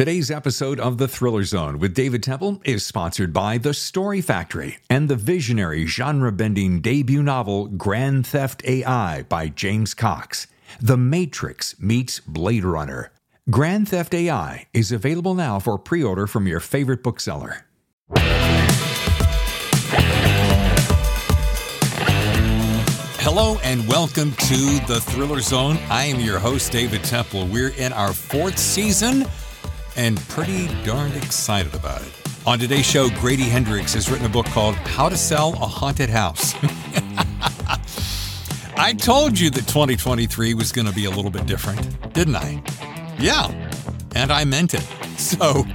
Today's 0.00 0.30
episode 0.30 0.80
of 0.80 0.96
The 0.96 1.06
Thriller 1.06 1.44
Zone 1.44 1.78
with 1.78 1.92
David 1.92 2.22
Temple 2.22 2.62
is 2.64 2.86
sponsored 2.86 3.34
by 3.34 3.58
The 3.58 3.74
Story 3.74 4.22
Factory 4.22 4.78
and 4.88 5.10
the 5.10 5.14
visionary 5.14 5.84
genre 5.84 6.32
bending 6.32 6.80
debut 6.80 7.22
novel 7.22 7.66
Grand 7.66 8.26
Theft 8.26 8.62
AI 8.64 9.24
by 9.24 9.48
James 9.48 9.92
Cox. 9.92 10.46
The 10.80 10.96
Matrix 10.96 11.78
meets 11.78 12.18
Blade 12.18 12.64
Runner. 12.64 13.12
Grand 13.50 13.90
Theft 13.90 14.14
AI 14.14 14.68
is 14.72 14.90
available 14.90 15.34
now 15.34 15.58
for 15.58 15.76
pre 15.76 16.02
order 16.02 16.26
from 16.26 16.46
your 16.46 16.60
favorite 16.60 17.02
bookseller. 17.02 17.66
Hello 23.18 23.58
and 23.62 23.86
welcome 23.86 24.32
to 24.32 24.80
The 24.86 25.02
Thriller 25.08 25.40
Zone. 25.40 25.76
I 25.90 26.06
am 26.06 26.20
your 26.20 26.38
host, 26.38 26.72
David 26.72 27.04
Temple. 27.04 27.46
We're 27.48 27.74
in 27.76 27.92
our 27.92 28.14
fourth 28.14 28.58
season 28.58 29.26
and 29.96 30.18
pretty 30.28 30.68
darned 30.84 31.16
excited 31.16 31.74
about 31.74 32.02
it. 32.02 32.08
On 32.46 32.58
today's 32.58 32.86
show, 32.86 33.08
Grady 33.20 33.44
Hendrix 33.44 33.94
has 33.94 34.10
written 34.10 34.26
a 34.26 34.28
book 34.28 34.46
called 34.46 34.74
How 34.76 35.08
to 35.08 35.16
Sell 35.16 35.52
a 35.54 35.66
Haunted 35.66 36.10
House. 36.10 36.54
I 38.76 38.94
told 38.94 39.38
you 39.38 39.50
that 39.50 39.66
2023 39.66 40.54
was 40.54 40.72
going 40.72 40.86
to 40.86 40.94
be 40.94 41.04
a 41.04 41.10
little 41.10 41.30
bit 41.30 41.46
different, 41.46 42.12
didn't 42.14 42.36
I? 42.36 42.62
Yeah, 43.18 43.50
and 44.14 44.30
I 44.32 44.44
meant 44.44 44.74
it. 44.74 44.86
So 45.20 45.66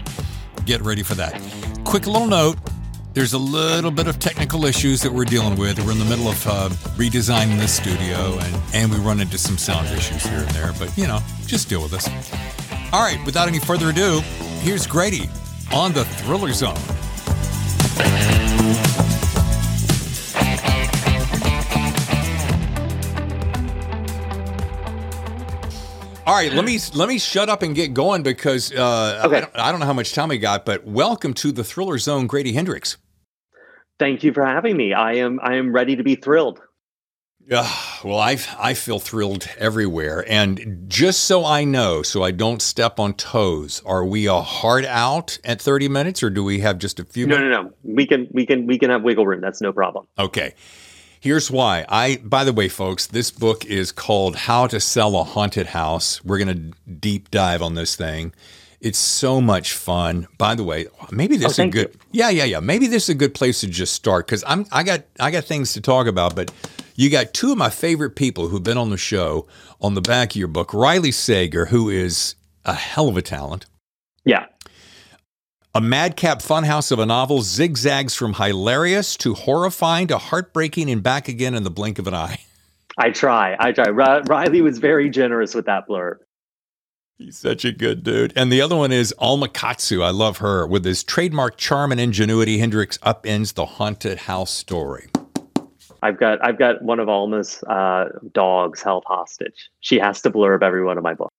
get 0.66 0.82
ready 0.82 1.04
for 1.04 1.14
that. 1.14 1.40
Quick 1.84 2.08
little 2.08 2.26
note 2.26 2.58
there's 3.16 3.32
a 3.32 3.38
little 3.38 3.92
bit 3.92 4.08
of 4.08 4.20
technical 4.20 4.66
issues 4.66 5.02
that 5.02 5.12
we're 5.12 5.24
dealing 5.24 5.56
with. 5.58 5.80
We're 5.80 5.94
in 5.94 6.00
the 6.00 6.06
middle 6.06 6.28
of 6.28 6.46
uh, 6.46 6.68
redesigning 6.98 7.58
this 7.58 7.74
studio, 7.74 8.38
and, 8.40 8.62
and 8.74 8.92
we 8.92 8.98
run 8.98 9.22
into 9.22 9.38
some 9.38 9.58
sound 9.58 9.88
issues 9.88 10.24
here 10.24 10.40
and 10.40 10.50
there, 10.50 10.74
but 10.78 10.96
you 10.98 11.08
know, 11.08 11.20
just 11.48 11.70
deal 11.70 11.82
with 11.82 11.94
us. 11.94 12.10
All 12.96 13.02
right, 13.02 13.20
without 13.26 13.50
any 13.50 13.60
further 13.60 13.90
ado, 13.90 14.22
here's 14.62 14.88
Grady 14.88 15.30
on 15.74 15.92
the 15.92 16.06
Thriller 16.06 16.54
Zone. 16.54 16.78
All 26.26 26.34
right, 26.34 26.54
let 26.54 26.64
me 26.64 26.80
let 26.94 27.10
me 27.10 27.20
shut 27.20 27.50
up 27.50 27.64
and 27.64 27.76
get 27.76 27.94
going 27.94 28.24
because 28.24 28.72
uh, 28.72 29.24
okay. 29.26 29.36
I, 29.36 29.40
don't, 29.42 29.56
I 29.58 29.72
don't 29.72 29.82
know 29.82 29.88
how 29.88 29.92
much 29.92 30.14
time 30.14 30.30
we 30.30 30.38
got, 30.38 30.66
but 30.66 30.86
welcome 30.86 31.34
to 31.34 31.52
the 31.52 31.66
Thriller 31.66 31.98
Zone, 31.98 32.28
Grady 32.28 32.54
Hendrix. 32.54 32.96
Thank 34.00 34.24
you 34.24 34.32
for 34.32 34.46
having 34.46 34.78
me. 34.78 34.94
I 34.94 35.16
am 35.16 35.42
I 35.44 35.56
am 35.56 35.74
ready 35.74 35.98
to 35.98 36.04
be 36.04 36.16
thrilled. 36.16 36.62
Uh, 37.52 37.70
well, 38.04 38.18
I 38.18 38.38
I 38.58 38.74
feel 38.74 39.00
thrilled 39.00 39.48
everywhere, 39.58 40.26
and 40.28 40.86
just 40.88 41.26
so 41.26 41.46
I 41.46 41.64
know, 41.64 42.02
so 42.02 42.24
I 42.24 42.32
don't 42.32 42.62
step 42.62 43.00
on 43.00 43.14
toes, 43.14 43.84
are 43.86 44.04
we 44.04 44.26
a 44.26 44.42
hard 44.42 44.84
out 44.86 45.38
at 45.44 45.62
thirty 45.62 45.88
minutes, 45.88 46.24
or 46.24 46.32
do 46.32 46.44
we 46.44 46.62
have 46.62 46.80
just 46.80 47.00
a 47.00 47.06
few? 47.06 47.28
No, 47.28 47.38
minutes? 47.38 47.56
no, 47.56 47.62
no. 47.64 47.74
We 47.84 48.08
can 48.08 48.28
we 48.32 48.48
can 48.48 48.66
we 48.66 48.80
can 48.80 48.90
have 48.90 49.04
wiggle 49.04 49.28
room. 49.28 49.42
That's 49.42 49.62
no 49.62 49.72
problem. 49.72 50.08
Okay. 50.18 50.56
Here's 51.20 51.50
why. 51.50 51.86
I 51.88 52.18
by 52.24 52.44
the 52.44 52.54
way, 52.54 52.68
folks, 52.68 53.08
this 53.08 53.32
book 53.32 53.66
is 53.66 53.92
called 53.92 54.36
How 54.36 54.68
to 54.68 54.80
Sell 54.80 55.16
a 55.16 55.24
Haunted 55.24 55.68
House. 55.68 56.24
We're 56.24 56.38
going 56.38 56.74
to 56.74 56.94
deep 56.94 57.32
dive 57.32 57.62
on 57.62 57.74
this 57.74 57.96
thing. 57.96 58.34
It's 58.80 59.00
so 59.00 59.42
much 59.42 59.74
fun. 59.74 60.28
By 60.38 60.54
the 60.54 60.64
way, 60.64 60.86
maybe 61.12 61.38
this 61.38 61.60
oh, 61.60 61.64
is 61.64 61.68
a 61.68 61.68
good. 61.68 61.90
You. 61.94 62.00
Yeah, 62.12 62.30
yeah, 62.30 62.44
yeah. 62.44 62.60
Maybe 62.60 62.86
this 62.86 63.04
is 63.04 63.10
a 63.10 63.16
good 63.16 63.34
place 63.34 63.62
to 63.62 63.68
just 63.68 63.94
start 63.94 64.28
cuz 64.28 64.44
I'm 64.46 64.66
I 64.72 64.84
got 64.84 65.04
I 65.20 65.32
got 65.32 65.46
things 65.46 65.74
to 65.74 65.82
talk 65.82 66.06
about, 66.06 66.36
but 66.36 66.52
you 66.96 67.10
got 67.10 67.34
two 67.34 67.52
of 67.52 67.58
my 67.58 67.70
favorite 67.70 68.16
people 68.16 68.48
who've 68.48 68.64
been 68.64 68.78
on 68.78 68.90
the 68.90 68.98
show 68.98 69.48
on 69.82 69.94
the 69.94 70.02
back 70.02 70.32
of 70.32 70.36
your 70.38 70.48
book. 70.48 70.74
Riley 70.74 71.12
Sager, 71.12 71.66
who 71.66 71.90
is 71.90 72.36
a 72.64 72.74
hell 72.74 73.10
of 73.10 73.18
a 73.18 73.22
talent. 73.22 73.66
Yeah. 74.24 74.46
A 75.74 75.82
madcap 75.82 76.42
funhouse 76.42 76.92
of 76.92 77.00
a 77.00 77.06
novel 77.06 77.42
zigzags 77.42 78.16
from 78.16 78.36
hilarious 78.36 79.18
to 79.18 79.34
horrifying 79.34 80.08
to 80.08 80.18
heartbreaking 80.18 80.90
and 80.90 81.04
back 81.04 81.28
again 81.28 81.54
in 81.54 81.64
the 81.64 81.70
blink 81.70 82.00
of 82.00 82.08
an 82.08 82.14
eye. 82.14 82.40
I 82.98 83.10
try. 83.10 83.58
I 83.60 83.74
try. 83.74 83.90
Riley 83.90 84.62
was 84.62 84.78
very 84.78 85.10
generous 85.10 85.54
with 85.54 85.66
that 85.66 85.86
blurb. 85.88 86.20
He's 87.18 87.38
such 87.38 87.66
a 87.66 87.74
good 87.74 88.04
dude. 88.04 88.32
And 88.38 88.52
the 88.52 88.62
other 88.62 88.76
one 88.76 88.94
is 88.94 89.14
Alma 89.18 89.50
Katsu. 89.50 90.02
I 90.02 90.12
love 90.12 90.38
her. 90.38 90.66
With 90.66 90.86
his 90.86 91.04
trademark 91.04 91.58
charm 91.58 91.92
and 91.92 92.00
ingenuity, 92.00 92.58
Hendrix 92.58 92.98
upends 93.00 93.54
the 93.54 93.66
haunted 93.66 94.20
house 94.20 94.52
story. 94.52 95.08
I've 96.06 96.20
got 96.20 96.46
I've 96.46 96.60
got 96.60 96.84
one 96.84 97.00
of 97.00 97.10
Alma's 97.10 97.64
uh, 97.64 98.10
dogs 98.32 98.82
held 98.84 99.04
hostage. 99.08 99.70
She 99.80 99.98
has 99.98 100.22
to 100.22 100.30
blurb 100.30 100.62
every 100.62 100.84
one 100.84 100.98
of 100.98 101.04
my 101.04 101.16
books. 101.16 101.34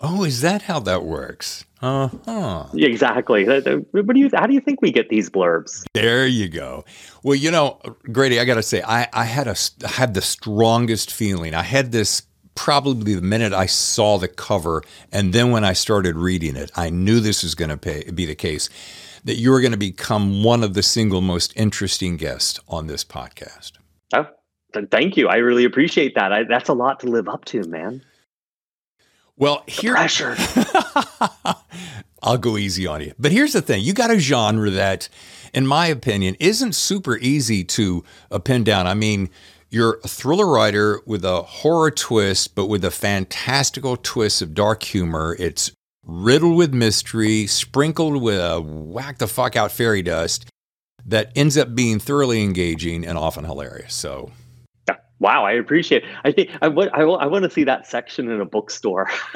Oh, 0.00 0.22
is 0.22 0.40
that 0.42 0.62
how 0.62 0.80
that 0.80 1.04
works? 1.04 1.64
Uh 1.80 2.08
huh. 2.26 2.66
Exactly. 2.74 3.44
What 3.44 4.14
do 4.14 4.20
you? 4.20 4.30
How 4.32 4.46
do 4.46 4.54
you 4.54 4.60
think 4.60 4.82
we 4.82 4.92
get 4.92 5.08
these 5.08 5.30
blurbs? 5.30 5.84
There 5.94 6.26
you 6.26 6.48
go. 6.48 6.84
Well, 7.24 7.34
you 7.34 7.50
know, 7.50 7.80
Grady, 8.12 8.38
I 8.38 8.44
got 8.44 8.54
to 8.54 8.62
say, 8.62 8.82
I, 8.82 9.08
I 9.12 9.24
had 9.24 9.48
a 9.48 9.56
I 9.84 9.88
had 9.88 10.14
the 10.14 10.22
strongest 10.22 11.10
feeling. 11.10 11.54
I 11.54 11.62
had 11.62 11.90
this 11.90 12.22
probably 12.54 13.14
the 13.14 13.22
minute 13.22 13.52
I 13.52 13.66
saw 13.66 14.16
the 14.18 14.28
cover, 14.28 14.82
and 15.10 15.32
then 15.32 15.50
when 15.50 15.64
I 15.64 15.72
started 15.72 16.16
reading 16.16 16.54
it, 16.54 16.70
I 16.76 16.90
knew 16.90 17.18
this 17.18 17.42
was 17.42 17.56
going 17.56 17.76
to 17.76 18.12
be 18.12 18.26
the 18.26 18.36
case. 18.36 18.68
That 19.24 19.36
you're 19.36 19.60
going 19.60 19.72
to 19.72 19.78
become 19.78 20.44
one 20.44 20.62
of 20.62 20.74
the 20.74 20.82
single 20.82 21.22
most 21.22 21.52
interesting 21.56 22.16
guests 22.16 22.60
on 22.68 22.86
this 22.86 23.04
podcast. 23.04 23.72
Oh, 24.14 24.26
thank 24.90 25.16
you. 25.16 25.28
I 25.28 25.36
really 25.36 25.64
appreciate 25.64 26.14
that. 26.14 26.32
I, 26.32 26.44
that's 26.44 26.68
a 26.68 26.74
lot 26.74 27.00
to 27.00 27.06
live 27.06 27.28
up 27.28 27.44
to, 27.46 27.62
man. 27.64 28.02
Well, 29.36 29.64
here 29.66 29.94
pressure. 29.94 30.36
I'll 32.22 32.38
go 32.38 32.56
easy 32.56 32.86
on 32.86 33.00
you. 33.00 33.12
But 33.18 33.32
here's 33.32 33.52
the 33.52 33.62
thing: 33.62 33.82
you 33.82 33.92
got 33.92 34.10
a 34.10 34.18
genre 34.18 34.70
that, 34.70 35.08
in 35.52 35.66
my 35.66 35.86
opinion, 35.86 36.36
isn't 36.38 36.74
super 36.74 37.18
easy 37.18 37.64
to 37.64 38.04
uh, 38.30 38.38
pin 38.38 38.64
down. 38.64 38.86
I 38.86 38.94
mean, 38.94 39.30
you're 39.70 39.98
a 40.04 40.08
thriller 40.08 40.46
writer 40.46 41.00
with 41.04 41.24
a 41.24 41.42
horror 41.42 41.90
twist, 41.90 42.54
but 42.54 42.66
with 42.66 42.84
a 42.84 42.90
fantastical 42.90 43.96
twist 43.96 44.40
of 44.40 44.54
dark 44.54 44.84
humor. 44.84 45.36
It's 45.38 45.72
riddled 46.06 46.56
with 46.56 46.74
mystery, 46.74 47.46
sprinkled 47.46 48.22
with 48.22 48.38
a 48.38 48.60
whack 48.60 49.18
the 49.18 49.26
fuck 49.26 49.56
out 49.56 49.72
fairy 49.72 50.02
dust 50.02 50.46
that 51.06 51.30
ends 51.36 51.56
up 51.56 51.74
being 51.74 51.98
thoroughly 51.98 52.42
engaging 52.42 53.06
and 53.06 53.18
often 53.18 53.44
hilarious. 53.44 53.94
So 53.94 54.30
Wow, 55.20 55.44
I 55.44 55.52
appreciate. 55.52 56.02
It. 56.02 56.10
I 56.24 56.32
think 56.32 56.50
I 56.60 56.68
want. 56.68 56.90
I, 56.92 57.04
want 57.04 57.44
to 57.44 57.50
see 57.50 57.64
that 57.64 57.86
section 57.86 58.30
in 58.30 58.40
a 58.40 58.44
bookstore, 58.44 59.08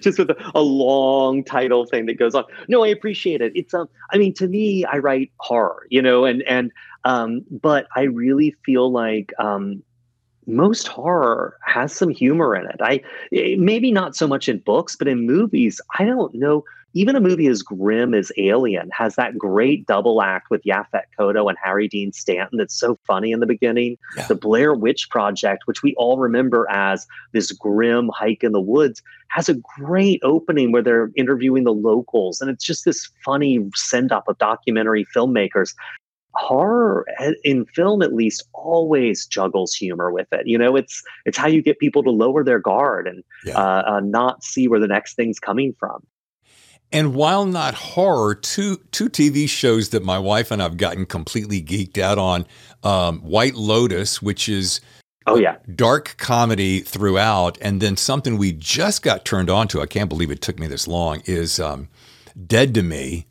just 0.00 0.18
with 0.18 0.30
a, 0.30 0.52
a, 0.54 0.62
long 0.62 1.42
title 1.42 1.84
thing 1.84 2.06
that 2.06 2.18
goes 2.18 2.34
on. 2.34 2.44
No, 2.68 2.84
I 2.84 2.88
appreciate 2.88 3.40
it. 3.40 3.52
It's 3.54 3.74
um. 3.74 3.88
I 4.12 4.18
mean, 4.18 4.32
to 4.34 4.46
me, 4.46 4.84
I 4.84 4.98
write 4.98 5.32
horror, 5.38 5.86
you 5.90 6.00
know, 6.00 6.24
and 6.24 6.42
and 6.42 6.70
um. 7.04 7.44
But 7.50 7.86
I 7.96 8.02
really 8.02 8.54
feel 8.64 8.90
like 8.90 9.32
um, 9.40 9.82
most 10.48 10.88
horror 10.88 11.56
has 11.64 11.92
some 11.92 12.08
humor 12.08 12.56
in 12.56 12.66
it. 12.66 12.76
I 12.80 13.02
eh, 13.32 13.54
maybe 13.58 13.92
not 13.92 14.16
so 14.16 14.26
much 14.26 14.48
in 14.48 14.58
books, 14.58 14.96
but 14.96 15.06
in 15.06 15.26
movies, 15.26 15.80
I 15.98 16.04
don't 16.04 16.34
know 16.34 16.64
even 16.94 17.14
a 17.16 17.20
movie 17.20 17.46
as 17.46 17.62
grim 17.62 18.14
as 18.14 18.32
Alien 18.38 18.88
has 18.92 19.14
that 19.16 19.36
great 19.36 19.86
double 19.86 20.22
act 20.22 20.48
with 20.50 20.62
Yaphet 20.64 21.02
Kotto 21.18 21.48
and 21.48 21.58
Harry 21.62 21.86
Dean 21.86 22.12
Stanton 22.12 22.58
that's 22.58 22.78
so 22.78 22.98
funny 23.06 23.30
in 23.30 23.40
the 23.40 23.46
beginning. 23.46 23.98
Yeah. 24.16 24.26
The 24.26 24.34
Blair 24.34 24.74
Witch 24.74 25.10
Project, 25.10 25.64
which 25.66 25.82
we 25.82 25.94
all 25.96 26.18
remember 26.18 26.66
as 26.70 27.06
this 27.32 27.52
grim 27.52 28.10
hike 28.14 28.42
in 28.42 28.52
the 28.52 28.60
woods, 28.60 29.02
has 29.28 29.48
a 29.48 29.54
great 29.54 30.20
opening 30.24 30.72
where 30.72 30.82
they're 30.82 31.10
interviewing 31.14 31.64
the 31.64 31.74
locals. 31.74 32.40
And 32.40 32.50
it's 32.50 32.64
just 32.64 32.86
this 32.86 33.10
funny 33.22 33.60
send 33.74 34.10
up 34.10 34.26
of 34.26 34.38
documentary 34.38 35.06
filmmakers. 35.14 35.74
Horror 36.34 37.06
eh, 37.18 37.32
in 37.44 37.64
film, 37.66 38.02
at 38.02 38.14
least, 38.14 38.48
always 38.52 39.26
juggles 39.26 39.74
humor 39.74 40.12
with 40.12 40.28
it. 40.32 40.46
You 40.46 40.58
know, 40.58 40.76
it's 40.76 41.02
it's 41.24 41.38
how 41.38 41.48
you 41.48 41.62
get 41.62 41.78
people 41.78 42.02
to 42.04 42.10
lower 42.10 42.44
their 42.44 42.58
guard 42.58 43.08
and 43.08 43.24
yeah. 43.44 43.58
uh, 43.58 43.82
uh, 43.86 44.00
not 44.00 44.42
see 44.44 44.68
where 44.68 44.80
the 44.80 44.88
next 44.88 45.14
thing's 45.14 45.38
coming 45.38 45.74
from. 45.78 46.06
And 46.90 47.14
while 47.14 47.44
not 47.44 47.74
horror, 47.74 48.34
two 48.34 48.76
two 48.92 49.08
TV 49.08 49.48
shows 49.48 49.90
that 49.90 50.02
my 50.02 50.18
wife 50.18 50.50
and 50.50 50.62
I've 50.62 50.76
gotten 50.76 51.06
completely 51.06 51.62
geeked 51.62 51.98
out 51.98 52.18
on, 52.18 52.46
um, 52.82 53.20
White 53.20 53.54
Lotus, 53.54 54.22
which 54.22 54.48
is 54.48 54.80
oh 55.26 55.36
yeah 55.36 55.56
dark 55.74 56.14
comedy 56.16 56.80
throughout, 56.80 57.58
and 57.60 57.82
then 57.82 57.96
something 57.96 58.38
we 58.38 58.52
just 58.52 59.02
got 59.02 59.24
turned 59.24 59.50
on 59.50 59.68
to. 59.68 59.82
I 59.82 59.86
can't 59.86 60.08
believe 60.08 60.30
it 60.30 60.40
took 60.40 60.58
me 60.58 60.66
this 60.66 60.88
long. 60.88 61.22
Is 61.26 61.60
um, 61.60 61.88
Dead 62.46 62.72
to 62.74 62.82
Me. 62.82 63.26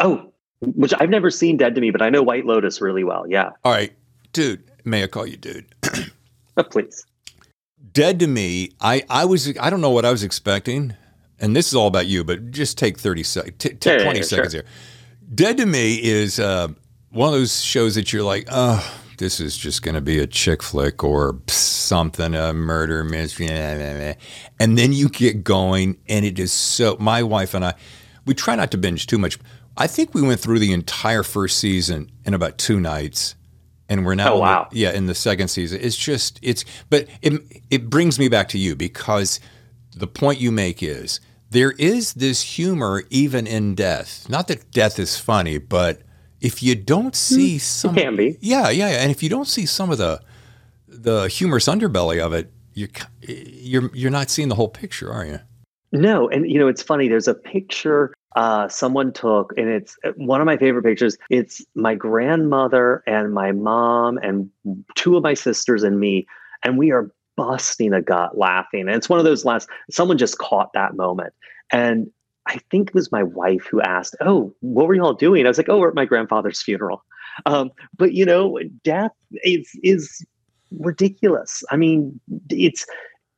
Oh, 0.00 0.31
which 0.62 0.94
I've 0.98 1.10
never 1.10 1.30
seen 1.30 1.56
Dead 1.56 1.74
to 1.74 1.80
Me, 1.80 1.90
but 1.90 2.02
I 2.02 2.10
know 2.10 2.22
White 2.22 2.46
Lotus 2.46 2.80
really 2.80 3.04
well. 3.04 3.26
Yeah. 3.28 3.50
All 3.64 3.72
right, 3.72 3.92
dude. 4.32 4.64
May 4.84 5.04
I 5.04 5.06
call 5.06 5.26
you 5.26 5.36
dude? 5.36 5.66
oh, 6.56 6.62
please. 6.64 7.06
Dead 7.92 8.18
to 8.20 8.26
Me. 8.26 8.70
I 8.80 9.04
I 9.08 9.24
was 9.24 9.56
I 9.58 9.70
don't 9.70 9.80
know 9.80 9.90
what 9.90 10.04
I 10.04 10.10
was 10.10 10.22
expecting 10.22 10.94
and 11.42 11.56
this 11.56 11.66
is 11.66 11.74
all 11.74 11.88
about 11.88 12.06
you, 12.06 12.22
but 12.22 12.52
just 12.52 12.78
take 12.78 12.98
30 12.98 13.22
seconds, 13.24 13.56
t- 13.58 13.74
t- 13.74 13.90
yeah, 13.90 14.04
20 14.04 14.18
yeah, 14.20 14.24
seconds 14.24 14.52
sure. 14.52 14.62
here. 14.62 14.70
Dead 15.34 15.56
to 15.56 15.66
Me 15.66 16.00
is 16.00 16.38
uh, 16.38 16.68
one 17.10 17.28
of 17.28 17.34
those 17.34 17.60
shows 17.60 17.96
that 17.96 18.12
you're 18.12 18.22
like, 18.22 18.46
oh, 18.50 18.98
this 19.18 19.40
is 19.40 19.56
just 19.56 19.82
going 19.82 19.96
to 19.96 20.00
be 20.00 20.20
a 20.20 20.26
chick 20.26 20.62
flick 20.62 21.02
or 21.02 21.40
something, 21.48 22.34
a 22.34 22.52
murder 22.52 23.02
mystery. 23.02 23.48
And 23.48 24.78
then 24.78 24.92
you 24.92 25.08
get 25.08 25.42
going, 25.42 25.98
and 26.08 26.24
it 26.24 26.38
is 26.38 26.52
so. 26.52 26.96
My 27.00 27.24
wife 27.24 27.54
and 27.54 27.64
I, 27.64 27.74
we 28.24 28.34
try 28.34 28.54
not 28.54 28.70
to 28.70 28.78
binge 28.78 29.08
too 29.08 29.18
much. 29.18 29.38
I 29.76 29.86
think 29.86 30.14
we 30.14 30.22
went 30.22 30.40
through 30.40 30.58
the 30.58 30.72
entire 30.72 31.22
first 31.22 31.58
season 31.58 32.10
in 32.24 32.34
about 32.34 32.58
two 32.58 32.80
nights. 32.80 33.34
And 33.88 34.06
we're 34.06 34.14
now, 34.14 34.34
oh, 34.34 34.38
wow. 34.38 34.68
The, 34.70 34.78
yeah, 34.78 34.92
in 34.92 35.06
the 35.06 35.14
second 35.14 35.48
season. 35.48 35.80
It's 35.82 35.96
just, 35.96 36.38
it's, 36.42 36.64
but 36.88 37.08
it, 37.20 37.62
it 37.70 37.90
brings 37.90 38.18
me 38.18 38.28
back 38.28 38.48
to 38.50 38.58
you 38.58 38.74
because 38.74 39.38
the 39.94 40.06
point 40.06 40.40
you 40.40 40.50
make 40.50 40.82
is 40.82 41.20
there 41.50 41.72
is 41.72 42.14
this 42.14 42.42
humor 42.42 43.04
even 43.10 43.46
in 43.46 43.74
death. 43.74 44.28
Not 44.28 44.48
that 44.48 44.70
death 44.70 44.98
is 44.98 45.18
funny, 45.18 45.58
but 45.58 46.00
if 46.40 46.62
you 46.62 46.74
don't 46.74 47.14
hmm. 47.14 47.34
see 47.34 47.58
some, 47.58 47.96
it 47.96 48.02
can 48.02 48.16
be. 48.16 48.38
Yeah, 48.40 48.70
yeah, 48.70 48.88
and 48.88 49.10
if 49.10 49.22
you 49.22 49.28
don't 49.28 49.46
see 49.46 49.66
some 49.66 49.90
of 49.90 49.98
the 49.98 50.20
the 50.88 51.28
humorous 51.28 51.66
underbelly 51.66 52.20
of 52.20 52.32
it, 52.32 52.50
you 52.74 52.88
you're 53.20 53.90
you're 53.94 54.10
not 54.10 54.30
seeing 54.30 54.48
the 54.48 54.54
whole 54.54 54.68
picture, 54.68 55.12
are 55.12 55.24
you? 55.26 55.40
No, 55.92 56.28
and 56.30 56.50
you 56.50 56.58
know 56.58 56.68
it's 56.68 56.82
funny. 56.82 57.08
There's 57.08 57.28
a 57.28 57.34
picture 57.34 58.14
uh, 58.36 58.68
someone 58.68 59.12
took, 59.12 59.52
and 59.56 59.68
it's 59.68 59.96
uh, 60.04 60.12
one 60.16 60.40
of 60.40 60.46
my 60.46 60.56
favorite 60.56 60.84
pictures. 60.84 61.18
It's 61.30 61.64
my 61.74 61.94
grandmother 61.94 63.02
and 63.06 63.32
my 63.32 63.52
mom 63.52 64.18
and 64.18 64.50
two 64.94 65.16
of 65.16 65.22
my 65.22 65.34
sisters 65.34 65.82
and 65.82 66.00
me, 66.00 66.26
and 66.64 66.78
we 66.78 66.92
are 66.92 67.10
busting 67.36 67.92
a 67.92 68.02
gut 68.02 68.36
laughing. 68.38 68.82
And 68.82 68.90
it's 68.90 69.08
one 69.08 69.18
of 69.18 69.24
those 69.24 69.44
last. 69.44 69.68
Someone 69.90 70.18
just 70.18 70.38
caught 70.38 70.72
that 70.72 70.96
moment, 70.96 71.34
and 71.72 72.10
I 72.46 72.58
think 72.70 72.88
it 72.88 72.94
was 72.94 73.12
my 73.12 73.22
wife 73.22 73.66
who 73.66 73.80
asked, 73.80 74.16
"Oh, 74.20 74.54
what 74.60 74.86
were 74.86 74.94
y'all 74.94 75.14
doing?" 75.14 75.44
I 75.44 75.48
was 75.48 75.58
like, 75.58 75.68
"Oh, 75.68 75.78
we're 75.78 75.88
at 75.88 75.94
my 75.94 76.06
grandfather's 76.06 76.62
funeral." 76.62 77.04
Um, 77.46 77.70
but 77.96 78.12
you 78.12 78.24
know, 78.24 78.58
death 78.84 79.12
is 79.44 79.68
is 79.82 80.24
ridiculous. 80.78 81.62
I 81.70 81.76
mean, 81.76 82.18
it's 82.50 82.86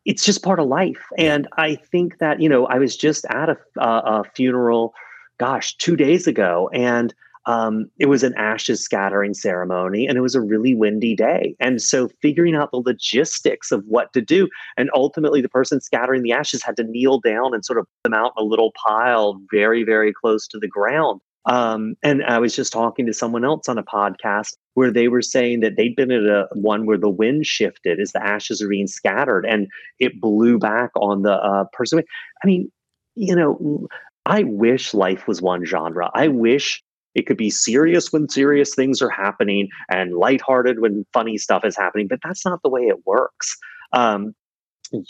it's 0.05 0.25
just 0.25 0.43
part 0.43 0.61
of 0.61 0.67
life, 0.67 1.05
and 1.19 1.49
I 1.56 1.77
think 1.77 2.19
that 2.19 2.41
you 2.41 2.49
know, 2.49 2.67
I 2.67 2.79
was 2.79 2.97
just 2.97 3.25
at 3.27 3.49
a, 3.49 3.56
a 3.81 4.25
funeral, 4.35 4.95
gosh, 5.39 5.77
two 5.77 5.97
days 5.97 6.27
ago, 6.27 6.71
and 6.73 7.15
um, 7.47 7.91
it 7.99 8.06
was 8.06 8.23
an 8.23 8.35
ashes 8.37 8.83
scattering 8.83 9.35
ceremony 9.35 10.06
and 10.06 10.17
it 10.17 10.23
was 10.23 10.35
a 10.35 10.41
really 10.41 10.75
windy 10.75 11.15
day. 11.15 11.55
And 11.61 11.81
so 11.83 12.09
figuring 12.23 12.55
out 12.55 12.71
the 12.71 12.79
logistics 12.79 13.71
of 13.71 13.85
what 13.87 14.12
to 14.15 14.21
do. 14.21 14.49
And 14.77 14.91
ultimately, 14.95 15.41
the 15.41 15.49
person 15.49 15.81
scattering 15.81 16.23
the 16.23 16.33
ashes 16.33 16.62
had 16.62 16.77
to 16.77 16.85
kneel 16.85 17.21
down 17.21 17.55
and 17.55 17.65
sort 17.65 17.79
of 17.79 17.87
put 17.87 18.11
them 18.11 18.15
out 18.15 18.33
in 18.39 18.45
a 18.45 18.47
little 18.47 18.73
pile 18.87 19.41
very, 19.51 19.85
very 19.85 20.12
close 20.12 20.47
to 20.49 20.59
the 20.59 20.69
ground. 20.69 21.21
Um, 21.46 21.94
and 22.02 22.25
I 22.25 22.38
was 22.38 22.56
just 22.56 22.73
talking 22.73 23.06
to 23.06 23.12
someone 23.12 23.44
else 23.44 23.69
on 23.69 23.76
a 23.76 23.82
podcast 23.82 24.56
where 24.75 24.91
they 24.91 25.08
were 25.08 25.23
saying 25.23 25.61
that 25.61 25.76
they'd 25.76 25.96
been 25.96 26.11
at 26.11 26.23
a 26.23 26.49
one 26.52 26.87
where 26.87 26.99
the 26.99 27.11
wind 27.11 27.46
shifted 27.46 28.00
as 28.00 28.12
the 28.12 28.25
ashes 28.25 28.62
are 28.62 28.69
being 28.69 28.87
scattered 28.87 29.44
and 29.44 29.69
it 29.99 30.20
blew 30.20 30.58
back 30.58 30.91
on 30.96 31.23
the 31.23 31.35
uh, 31.35 31.64
person. 31.73 32.02
I 32.43 32.46
mean, 32.46 32.70
you 33.14 33.37
know, 33.37 33.88
I 34.26 34.44
wish 34.44 34.94
life 34.94 35.29
was 35.29 35.43
one 35.43 35.64
genre. 35.64 36.11
I 36.14 36.29
wish 36.29 36.82
it 37.14 37.26
could 37.26 37.37
be 37.37 37.50
serious 37.50 38.12
when 38.12 38.29
serious 38.29 38.75
things 38.75 39.00
are 39.02 39.11
happening 39.11 39.69
and 39.88 40.14
lighthearted 40.14 40.81
when 40.81 41.06
funny 41.12 41.38
stuff 41.38 41.64
is 41.64 41.76
happening, 41.76 42.08
but 42.08 42.20
that's 42.25 42.44
not 42.44 42.61
the 42.62 42.70
way 42.70 42.82
it 42.82 43.06
works. 43.06 43.56
Um, 43.93 44.35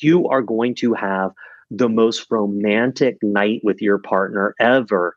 you 0.00 0.28
are 0.28 0.42
going 0.42 0.74
to 0.76 0.94
have 0.94 1.30
the 1.70 1.88
most 1.88 2.26
romantic 2.30 3.16
night 3.22 3.60
with 3.62 3.80
your 3.80 3.98
partner 3.98 4.54
ever 4.60 5.14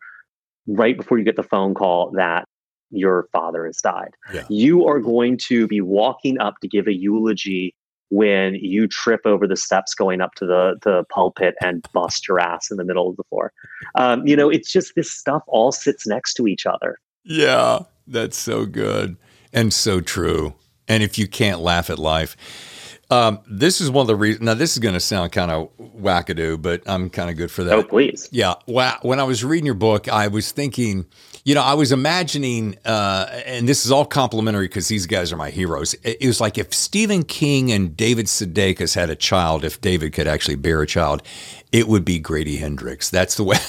right 0.68 0.98
before 0.98 1.18
you 1.18 1.24
get 1.24 1.36
the 1.36 1.44
phone 1.44 1.74
call 1.74 2.12
that 2.12 2.48
your 2.90 3.28
father 3.31 3.66
has 3.66 3.78
died. 3.78 4.12
Yeah. 4.34 4.46
You 4.50 4.86
are 4.86 5.00
going 5.00 5.38
to 5.48 5.68
be 5.68 5.81
walking 5.81 6.40
up 6.40 6.60
to 6.62 6.68
give 6.68 6.88
a 6.88 6.94
eulogy 6.94 7.74
when 8.10 8.56
you 8.56 8.88
trip 8.88 9.22
over 9.25 9.48
the 9.48 9.58
steps 9.58 9.94
going 9.94 10.22
up 10.22 10.34
to 10.36 10.46
the 10.46 10.78
the 10.84 11.04
pulpit 11.10 11.56
and 11.62 11.86
bust 11.92 12.28
your 12.28 12.40
ass 12.40 12.72
in 12.72 12.78
the 12.78 12.86
middle 12.86 13.10
of 13.10 13.18
the 13.18 13.24
floor. 13.25 13.52
Um, 13.96 14.25
you 14.25 14.36
know, 14.36 14.50
it's 14.50 14.72
just 14.72 14.94
this 14.96 15.12
stuff 15.12 15.44
all 15.48 15.72
sits 15.72 16.08
next 16.08 16.36
to 16.36 16.48
each 16.48 16.66
other. 16.66 17.00
Yeah, 17.24 17.80
that's 18.06 18.38
so 18.38 18.66
good 18.66 19.18
and 19.52 19.74
so 19.74 20.00
true. 20.00 20.54
And 20.88 21.04
if 21.04 21.18
you 21.18 21.28
can't 21.28 21.60
laugh 21.60 21.90
at 21.90 22.00
life, 22.00 22.87
um, 23.09 23.39
this 23.48 23.80
is 23.80 23.89
one 23.89 24.01
of 24.01 24.07
the 24.07 24.15
reasons. 24.15 24.45
Now, 24.45 24.54
this 24.54 24.74
is 24.74 24.80
going 24.80 24.94
to 24.94 25.00
sound 25.00 25.31
kind 25.31 25.51
of 25.51 25.69
wackadoo, 25.77 26.62
but 26.62 26.81
I'm 26.86 27.09
kind 27.09 27.30
of 27.30 27.38
good 27.38 27.50
for 27.50 27.63
that. 27.63 27.74
Oh, 27.74 27.83
please. 27.83 28.27
Yeah. 28.31 28.56
Well 28.65 28.98
when 29.01 29.19
I 29.19 29.24
was 29.24 29.44
reading 29.44 29.65
your 29.65 29.75
book, 29.75 30.07
I 30.09 30.27
was 30.27 30.51
thinking, 30.51 31.06
you 31.45 31.56
know, 31.56 31.62
I 31.62 31.74
was 31.74 31.92
imagining, 31.92 32.77
uh, 32.86 33.42
and 33.45 33.68
this 33.68 33.86
is 33.86 33.92
all 33.92 34.06
complimentary 34.06 34.68
because 34.68 34.88
these 34.88 35.06
guys 35.06 35.31
are 35.31 35.38
my 35.38 35.50
heroes. 35.50 35.95
It 36.04 36.25
was 36.25 36.42
like 36.42 36.57
if 36.57 36.74
Stephen 36.74 37.24
King 37.24 37.71
and 37.71 37.95
David 37.95 38.25
Sedaris 38.25 38.95
had 38.95 39.09
a 39.09 39.15
child, 39.15 39.63
if 39.63 39.80
David 39.80 40.13
could 40.13 40.27
actually 40.27 40.56
bear 40.56 40.81
a 40.81 40.88
child, 40.88 41.24
it 41.71 41.88
would 41.88 42.04
be 42.04 42.19
Grady 42.19 42.57
Hendrix. 42.57 43.09
That's 43.09 43.36
the 43.36 43.44
way. 43.44 43.57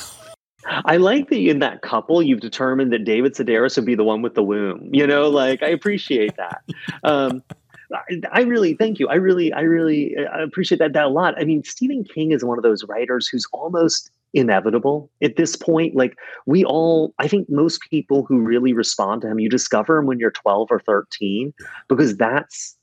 I 0.84 0.98
like 0.98 1.30
that 1.30 1.38
in 1.38 1.60
that 1.60 1.82
couple, 1.82 2.22
you've 2.22 2.40
determined 2.40 2.92
that 2.92 3.04
David 3.04 3.34
Sedaris 3.34 3.76
would 3.76 3.86
be 3.86 3.94
the 3.94 4.04
one 4.04 4.22
with 4.22 4.34
the 4.34 4.42
womb. 4.42 4.90
You 4.92 5.06
know, 5.06 5.28
like 5.28 5.62
I 5.62 5.68
appreciate 5.68 6.36
that. 6.36 6.62
Um, 7.04 7.42
I, 7.92 8.20
I, 8.32 8.40
really 8.42 8.74
thank 8.74 8.98
you. 8.98 9.08
I 9.08 9.14
really, 9.14 9.52
I 9.52 9.60
really 9.60 10.14
I 10.32 10.42
appreciate 10.42 10.78
that 10.78 10.92
that 10.92 11.06
a 11.06 11.08
lot. 11.08 11.40
I 11.40 11.44
mean, 11.44 11.64
Stephen 11.64 12.04
King 12.04 12.32
is 12.32 12.44
one 12.44 12.58
of 12.58 12.62
those 12.62 12.84
writers 12.84 13.26
who's 13.26 13.46
almost 13.52 14.10
inevitable 14.34 15.10
at 15.22 15.36
this 15.36 15.56
point. 15.56 15.94
Like 15.94 16.16
we 16.46 16.64
all, 16.64 17.14
I 17.18 17.28
think 17.28 17.48
most 17.48 17.80
people 17.90 18.24
who 18.24 18.40
really 18.40 18.72
respond 18.72 19.22
to 19.22 19.28
him, 19.28 19.38
you 19.38 19.48
discover 19.48 19.98
him 19.98 20.06
when 20.06 20.18
you're 20.18 20.30
12 20.30 20.68
or 20.70 20.80
13 20.80 21.54
because 21.88 22.16
that's 22.16 22.76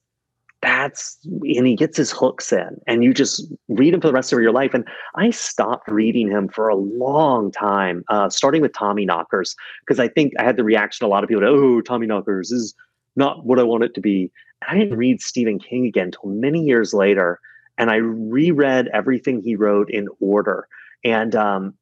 that's 0.61 1.19
and 1.23 1.67
he 1.67 1.75
gets 1.75 1.95
his 1.95 2.11
hooks 2.11 2.51
in 2.51 2.81
and 2.87 3.03
you 3.03 3.13
just 3.13 3.53
read 3.67 3.93
him 3.93 4.01
for 4.01 4.07
the 4.07 4.13
rest 4.13 4.33
of 4.33 4.39
your 4.39 4.51
life 4.51 4.73
and 4.73 4.87
i 5.15 5.29
stopped 5.29 5.87
reading 5.87 6.27
him 6.27 6.47
for 6.47 6.69
a 6.69 6.75
long 6.75 7.51
time 7.51 8.03
uh, 8.09 8.29
starting 8.29 8.61
with 8.61 8.71
Tommyknockers 8.71 9.53
because 9.81 9.99
i 9.99 10.07
think 10.07 10.33
i 10.39 10.43
had 10.43 10.55
the 10.55 10.63
reaction 10.63 11.05
a 11.05 11.09
lot 11.09 11.23
of 11.23 11.27
people 11.27 11.41
to, 11.41 11.47
oh 11.47 11.81
Tommyknockers 11.81 12.51
is 12.51 12.73
not 13.15 13.45
what 13.45 13.59
i 13.59 13.63
want 13.63 13.83
it 13.83 13.94
to 13.94 14.01
be 14.01 14.31
I 14.67 14.77
didn't 14.77 14.97
read 14.97 15.21
Stephen 15.21 15.59
King 15.59 15.85
again 15.85 16.06
until 16.06 16.29
many 16.29 16.63
years 16.63 16.94
later, 16.94 17.39
and 17.77 17.89
I 17.89 17.97
reread 17.97 18.88
everything 18.94 19.41
he 19.41 19.56
wrote 19.56 19.89
in 19.89 20.07
order, 20.19 20.67
and 21.03 21.35
um, 21.35 21.73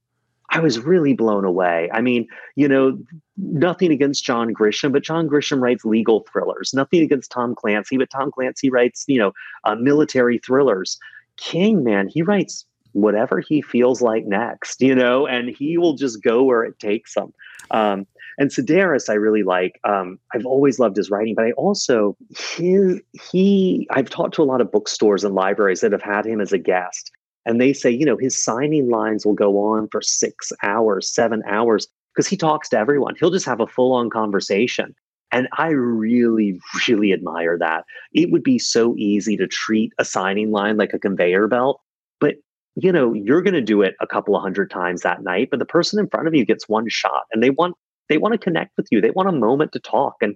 I 0.49 0.59
was 0.59 0.79
really 0.79 1.13
blown 1.13 1.45
away. 1.45 1.89
I 1.93 2.01
mean, 2.01 2.27
you 2.55 2.67
know, 2.67 2.97
nothing 3.37 3.91
against 3.91 4.25
John 4.25 4.53
Grisham, 4.53 4.91
but 4.91 5.03
John 5.03 5.29
Grisham 5.29 5.61
writes 5.61 5.85
legal 5.85 6.25
thrillers. 6.31 6.73
Nothing 6.73 7.01
against 7.01 7.31
Tom 7.31 7.55
Clancy, 7.55 7.97
but 7.97 8.09
Tom 8.09 8.31
Clancy 8.31 8.69
writes, 8.69 9.05
you 9.07 9.19
know, 9.19 9.33
uh, 9.63 9.75
military 9.75 10.39
thrillers. 10.39 10.97
King, 11.37 11.83
man, 11.83 12.07
he 12.07 12.21
writes 12.21 12.65
whatever 12.91 13.39
he 13.39 13.61
feels 13.61 14.01
like 14.01 14.25
next, 14.25 14.81
you 14.81 14.93
know, 14.93 15.25
and 15.25 15.49
he 15.49 15.77
will 15.77 15.93
just 15.93 16.21
go 16.21 16.43
where 16.43 16.63
it 16.63 16.77
takes 16.79 17.15
him. 17.15 17.33
Um, 17.71 18.05
and 18.37 18.49
Sedaris, 18.49 19.09
I 19.09 19.13
really 19.13 19.43
like. 19.43 19.79
Um, 19.83 20.19
I've 20.33 20.45
always 20.45 20.79
loved 20.79 20.97
his 20.97 21.09
writing, 21.09 21.35
but 21.35 21.45
I 21.45 21.51
also 21.51 22.15
his 22.29 23.01
he. 23.31 23.87
I've 23.91 24.09
talked 24.09 24.35
to 24.35 24.41
a 24.41 24.45
lot 24.45 24.61
of 24.61 24.71
bookstores 24.71 25.23
and 25.23 25.35
libraries 25.35 25.81
that 25.81 25.91
have 25.91 26.01
had 26.01 26.25
him 26.25 26.41
as 26.41 26.51
a 26.51 26.57
guest, 26.57 27.11
and 27.45 27.59
they 27.59 27.73
say, 27.73 27.89
you 27.91 28.05
know, 28.05 28.17
his 28.17 28.41
signing 28.41 28.89
lines 28.89 29.25
will 29.25 29.33
go 29.33 29.57
on 29.59 29.87
for 29.91 30.01
six 30.01 30.51
hours, 30.63 31.13
seven 31.13 31.43
hours, 31.47 31.87
because 32.13 32.27
he 32.27 32.37
talks 32.37 32.69
to 32.69 32.77
everyone. 32.77 33.15
He'll 33.19 33.31
just 33.31 33.45
have 33.45 33.59
a 33.59 33.67
full 33.67 33.93
on 33.93 34.09
conversation. 34.09 34.95
And 35.31 35.47
I 35.57 35.69
really, 35.69 36.59
really 36.87 37.11
admire 37.11 37.57
that. 37.57 37.85
It 38.13 38.31
would 38.31 38.43
be 38.43 38.59
so 38.59 38.95
easy 38.97 39.35
to 39.37 39.47
treat 39.47 39.91
a 39.97 40.05
signing 40.05 40.51
line 40.51 40.77
like 40.77 40.93
a 40.93 40.99
conveyor 40.99 41.47
belt, 41.47 41.81
but 42.19 42.35
you 42.75 42.91
know, 42.91 43.13
you're 43.13 43.41
going 43.41 43.53
to 43.53 43.61
do 43.61 43.81
it 43.81 43.95
a 43.99 44.07
couple 44.07 44.35
of 44.35 44.41
hundred 44.41 44.69
times 44.69 45.01
that 45.01 45.23
night, 45.23 45.49
but 45.49 45.59
the 45.59 45.65
person 45.65 45.99
in 45.99 46.07
front 46.07 46.27
of 46.27 46.35
you 46.35 46.45
gets 46.45 46.69
one 46.69 46.87
shot 46.87 47.25
and 47.31 47.41
they 47.41 47.49
want 47.51 47.75
they 48.09 48.17
want 48.17 48.33
to 48.33 48.37
connect 48.37 48.71
with 48.77 48.87
you. 48.91 49.01
They 49.01 49.11
want 49.11 49.29
a 49.29 49.33
moment 49.33 49.71
to 49.73 49.79
talk 49.79 50.15
and 50.21 50.35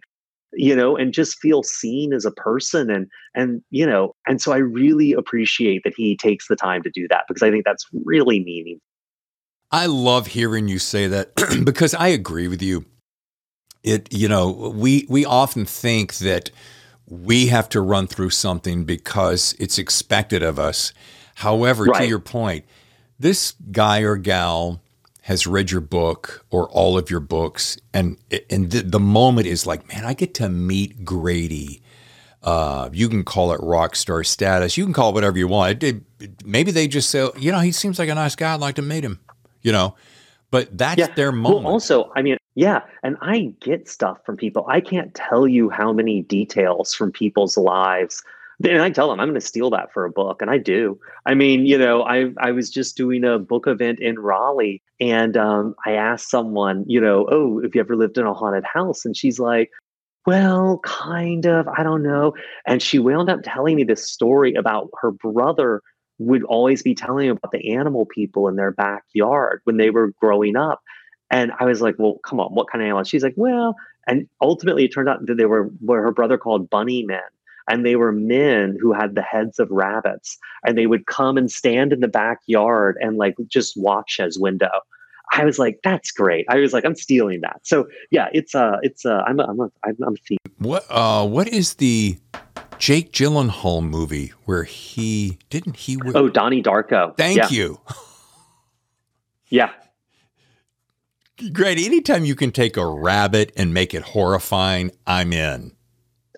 you 0.54 0.76
know 0.76 0.96
and 0.96 1.14
just 1.14 1.40
feel 1.40 1.62
seen 1.62 2.14
as 2.14 2.26
a 2.26 2.32
person 2.32 2.90
and 2.90 3.08
and 3.36 3.62
you 3.70 3.86
know 3.86 4.16
and 4.28 4.42
so 4.42 4.54
I 4.54 4.58
really 4.58 5.12
appreciate 5.12 5.82
that 5.84 5.94
he 5.96 6.16
takes 6.16 6.48
the 6.48 6.56
time 6.56 6.84
to 6.84 6.90
do 6.90 7.06
that 7.10 7.26
because 7.28 7.44
I 7.44 7.52
think 7.52 7.66
that's 7.66 7.86
really 8.06 8.44
meaningful. 8.44 8.82
I 9.72 9.88
love 9.88 10.28
hearing 10.28 10.68
you 10.68 10.80
say 10.80 11.08
that 11.08 11.36
because 11.66 11.94
I 11.94 12.08
agree 12.08 12.48
with 12.48 12.62
you. 12.62 12.86
It 13.84 14.12
you 14.14 14.28
know, 14.28 14.74
we 14.74 15.06
we 15.10 15.26
often 15.26 15.66
think 15.66 16.16
that 16.16 16.50
we 17.10 17.48
have 17.48 17.70
to 17.70 17.82
run 17.82 18.08
through 18.08 18.32
something 18.32 18.84
because 18.84 19.56
it's 19.60 19.78
expected 19.78 20.44
of 20.44 20.60
us. 20.60 20.94
However, 21.36 21.86
right. 21.86 22.02
to 22.02 22.08
your 22.08 22.20
point, 22.20 22.66
this 23.20 23.54
guy 23.72 24.02
or 24.02 24.18
gal 24.18 24.82
has 25.27 25.46
read 25.46 25.72
your 25.72 25.81
book 25.81 26.46
or 26.51 26.69
all 26.69 26.98
of 26.98 27.10
your 27.10 27.19
books, 27.19 27.77
and 27.93 28.17
and 28.50 28.72
the, 28.72 28.81
the 28.81 29.00
moment 29.00 29.46
is 29.46 29.67
like, 29.67 29.86
man, 29.89 30.05
I 30.05 30.13
get 30.13 30.34
to 30.36 30.48
meet 30.48 31.03
Grady. 31.03 31.81
Uh, 32.41 32.89
you 32.93 33.10
can 33.10 33.25
call 33.25 33.51
it 33.51 33.60
rock 33.62 33.98
star 33.98 34.24
status. 34.24 34.77
You 34.77 34.86
can 34.86 34.93
call 34.93 35.10
it 35.10 35.15
whatever 35.15 35.38
you 35.38 35.50
want. 35.50 35.84
It, 35.84 36.01
it, 36.22 36.46
maybe 36.46 36.72
they 36.72 36.88
just 36.88 37.10
say, 37.10 37.27
you 37.38 37.51
know, 37.51 37.60
he 37.60 37.74
seems 37.74 38.00
like 38.00 38.07
a 38.07 38.15
nice 38.15 38.38
guy. 38.38 38.53
I'd 38.53 38.62
like 38.62 38.75
to 38.75 38.81
meet 38.81 39.03
him. 39.03 39.19
You 39.63 39.74
know, 39.74 39.96
but 40.50 40.77
that's 40.77 40.98
yeah. 40.98 41.13
their 41.13 41.34
moment. 41.34 41.65
Well, 41.65 41.74
also, 41.74 42.10
I 42.15 42.22
mean, 42.22 42.38
yeah, 42.55 42.84
and 43.03 43.17
I 43.19 43.53
get 43.60 43.89
stuff 43.89 44.19
from 44.25 44.38
people. 44.38 44.65
I 44.69 44.79
can't 44.79 45.13
tell 45.13 45.46
you 45.46 45.69
how 45.69 45.91
many 45.91 46.22
details 46.22 46.93
from 46.93 47.12
people's 47.12 47.57
lives. 47.57 48.24
And 48.64 48.82
I 48.82 48.90
tell 48.90 49.10
them 49.10 49.20
I'm 49.20 49.28
going 49.28 49.40
to 49.40 49.46
steal 49.46 49.70
that 49.70 49.94
for 49.94 50.04
a 50.04 50.12
book, 50.12 50.42
and 50.42 50.50
I 50.50 50.58
do. 50.58 51.00
I 51.28 51.36
mean, 51.36 51.66
you 51.66 51.78
know, 51.78 52.04
I 52.04 52.32
I 52.40 52.52
was 52.52 52.72
just 52.72 52.98
doing 52.98 53.24
a 53.24 53.38
book 53.38 53.68
event 53.68 54.00
in 54.00 54.18
Raleigh, 54.18 54.82
and 55.00 55.38
um, 55.38 55.76
I 55.86 55.92
asked 55.94 56.32
someone, 56.32 56.84
you 56.88 57.00
know, 57.00 57.28
oh, 57.30 57.62
have 57.62 57.76
you 57.76 57.82
ever 57.82 57.96
lived 57.96 58.18
in 58.18 58.26
a 58.26 58.34
haunted 58.34 58.64
house? 58.64 59.06
And 59.06 59.16
she's 59.16 59.40
like, 59.40 59.70
well, 60.26 60.80
kind 60.84 61.46
of. 61.46 61.68
I 61.68 61.84
don't 61.84 62.04
know. 62.04 62.34
And 62.66 62.82
she 62.82 63.00
wound 63.00 63.30
up 63.30 63.42
telling 63.44 63.76
me 63.76 63.84
this 63.84 64.10
story 64.10 64.54
about 64.56 64.90
her 65.02 65.12
brother 65.12 65.82
would 66.20 66.44
always 66.44 66.82
be 66.82 66.96
telling 66.96 67.30
about 67.30 67.52
the 67.52 67.74
animal 67.74 68.06
people 68.06 68.48
in 68.48 68.56
their 68.56 68.72
backyard 68.72 69.62
when 69.64 69.78
they 69.78 69.90
were 69.90 70.14
growing 70.20 70.56
up. 70.56 70.82
And 71.30 71.52
I 71.60 71.66
was 71.66 71.82
like, 71.82 71.96
well, 71.98 72.20
come 72.26 72.40
on, 72.40 72.54
what 72.54 72.70
kind 72.70 72.82
of 72.82 72.88
animals? 72.88 73.08
She's 73.08 73.24
like, 73.24 73.36
well, 73.38 73.76
and 74.08 74.28
ultimately 74.42 74.86
it 74.86 74.94
turned 74.94 75.10
out 75.10 75.26
that 75.26 75.38
they 75.38 75.46
were 75.46 75.66
what 75.80 75.96
her 75.96 76.12
brother 76.12 76.38
called 76.38 76.70
bunny 76.70 77.04
men. 77.04 77.22
And 77.70 77.86
they 77.86 77.96
were 77.96 78.12
men 78.12 78.78
who 78.82 78.94
had 78.94 79.16
the 79.16 79.22
heads 79.22 79.60
of 79.60 79.70
rabbits. 79.70 80.38
And 80.66 80.78
they 80.78 80.88
would 80.88 81.06
come 81.06 81.38
and 81.38 81.52
stand 81.52 81.94
in 81.94 82.00
the 82.00 82.08
backyard 82.08 82.98
and 83.02 83.18
like 83.18 83.36
just 83.48 83.76
watch 83.78 84.20
as 84.20 84.38
window. 84.40 84.70
I 85.34 85.44
was 85.44 85.60
like, 85.60 85.80
that's 85.84 86.12
great. 86.12 86.46
I 86.50 86.58
was 86.58 86.74
like, 86.74 86.86
I'm 86.86 86.96
stealing 86.96 87.42
that. 87.42 87.60
So 87.64 87.88
yeah, 88.12 88.30
it's 88.34 88.56
uh 88.56 88.78
it's 88.82 89.06
uh 89.06 89.24
I'm 89.28 89.40
a, 89.40 89.44
I'm 89.44 89.60
a, 89.60 89.72
I'm, 89.86 89.98
I'm 90.06 90.16
a 90.16 90.38
What 90.60 90.86
uh 90.90 91.28
what 91.28 91.48
is 91.50 91.76
the 91.76 92.18
Jake 92.78 93.12
Gyllenhaal 93.12 93.84
movie 93.84 94.34
where 94.46 94.64
he 94.64 95.38
didn't 95.50 95.78
he? 95.78 96.00
oh, 96.16 96.30
Donnie 96.30 96.64
Darko. 96.64 97.16
Thank 97.18 97.38
yeah. 97.38 97.50
you. 97.50 97.80
yeah. 99.50 99.72
Great. 101.54 101.78
Anytime 101.78 102.26
you 102.26 102.36
can 102.36 102.52
take 102.52 102.78
a 102.78 102.86
rabbit 102.88 103.52
and 103.56 103.74
make 103.74 103.94
it 103.94 104.02
horrifying, 104.02 104.92
I'm 105.06 105.34
in. 105.34 105.76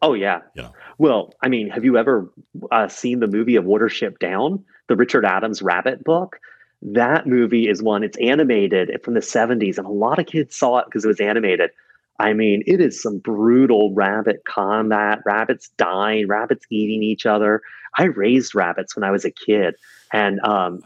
Oh 0.01 0.13
yeah. 0.13 0.41
Yeah. 0.55 0.69
Well, 0.97 1.33
I 1.41 1.49
mean, 1.49 1.69
have 1.69 1.83
you 1.85 1.97
ever 1.97 2.31
uh, 2.71 2.87
seen 2.87 3.19
the 3.19 3.27
movie 3.27 3.55
of 3.55 3.65
Watership 3.65 4.19
Down, 4.19 4.63
the 4.87 4.95
Richard 4.95 5.25
Adams 5.25 5.61
Rabbit 5.61 6.03
book? 6.03 6.39
That 6.81 7.27
movie 7.27 7.67
is 7.67 7.81
one. 7.81 8.03
It's 8.03 8.17
animated 8.17 9.01
from 9.03 9.13
the 9.13 9.19
'70s, 9.19 9.77
and 9.77 9.85
a 9.85 9.91
lot 9.91 10.19
of 10.19 10.25
kids 10.25 10.55
saw 10.55 10.79
it 10.79 10.85
because 10.85 11.03
it 11.03 11.09
was 11.09 11.19
animated 11.19 11.71
I 12.19 12.33
mean, 12.33 12.63
it 12.67 12.81
is 12.81 13.01
some 13.01 13.17
brutal 13.19 13.93
rabbit 13.93 14.43
combat, 14.45 15.19
rabbits 15.25 15.69
dying, 15.77 16.27
rabbits 16.27 16.65
eating 16.69 17.01
each 17.01 17.25
other. 17.25 17.61
I 17.97 18.03
raised 18.03 18.53
rabbits 18.53 18.95
when 18.95 19.03
I 19.05 19.11
was 19.11 19.23
a 19.23 19.31
kid, 19.31 19.75
and 20.11 20.39
um, 20.41 20.83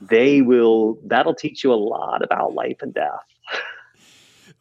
they 0.00 0.42
will, 0.42 0.98
that'll 1.04 1.36
teach 1.36 1.62
you 1.62 1.72
a 1.72 1.74
lot 1.76 2.22
about 2.22 2.54
life 2.54 2.78
and 2.82 2.92
death. 2.92 3.20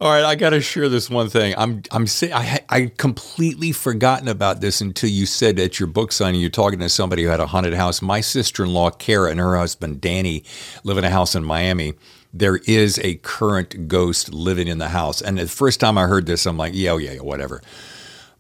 All 0.02 0.12
right, 0.12 0.24
I 0.24 0.34
got 0.34 0.50
to 0.50 0.62
share 0.62 0.90
this 0.90 1.12
one 1.12 1.30
thing. 1.30 1.54
I'm 1.58 1.84
I'm 1.92 2.08
say, 2.08 2.34
I 2.34 2.62
I 2.70 2.92
completely 2.98 3.72
forgotten 3.72 4.28
about 4.28 4.60
this 4.60 4.82
until 4.82 5.12
you 5.12 5.28
said 5.28 5.60
at 5.60 5.80
your 5.80 5.86
book 5.86 6.12
signing 6.12 6.42
you're 6.42 6.50
talking 6.50 6.80
to 6.80 6.90
somebody 6.90 7.22
who 7.22 7.30
had 7.30 7.40
a 7.40 7.46
haunted 7.46 7.76
house. 7.76 8.02
My 8.02 8.20
sister-in-law 8.20 8.90
Kara 8.92 9.30
and 9.30 9.40
her 9.40 9.56
husband 9.56 10.02
Danny 10.02 10.44
live 10.84 10.98
in 10.98 11.04
a 11.04 11.12
house 11.12 11.36
in 11.36 11.44
Miami 11.44 11.94
there 12.34 12.58
is 12.66 13.00
a 13.04 13.16
current 13.16 13.88
ghost 13.88 14.34
living 14.34 14.68
in 14.68 14.78
the 14.78 14.90
house. 14.90 15.22
And 15.22 15.38
the 15.38 15.48
first 15.48 15.80
time 15.80 15.98
I 15.98 16.08
heard 16.08 16.26
this, 16.26 16.46
I'm 16.46 16.58
like, 16.58 16.74
yeah, 16.74 16.92
oh, 16.92 16.98
yeah, 16.98 17.14
yeah, 17.14 17.22
whatever. 17.22 17.62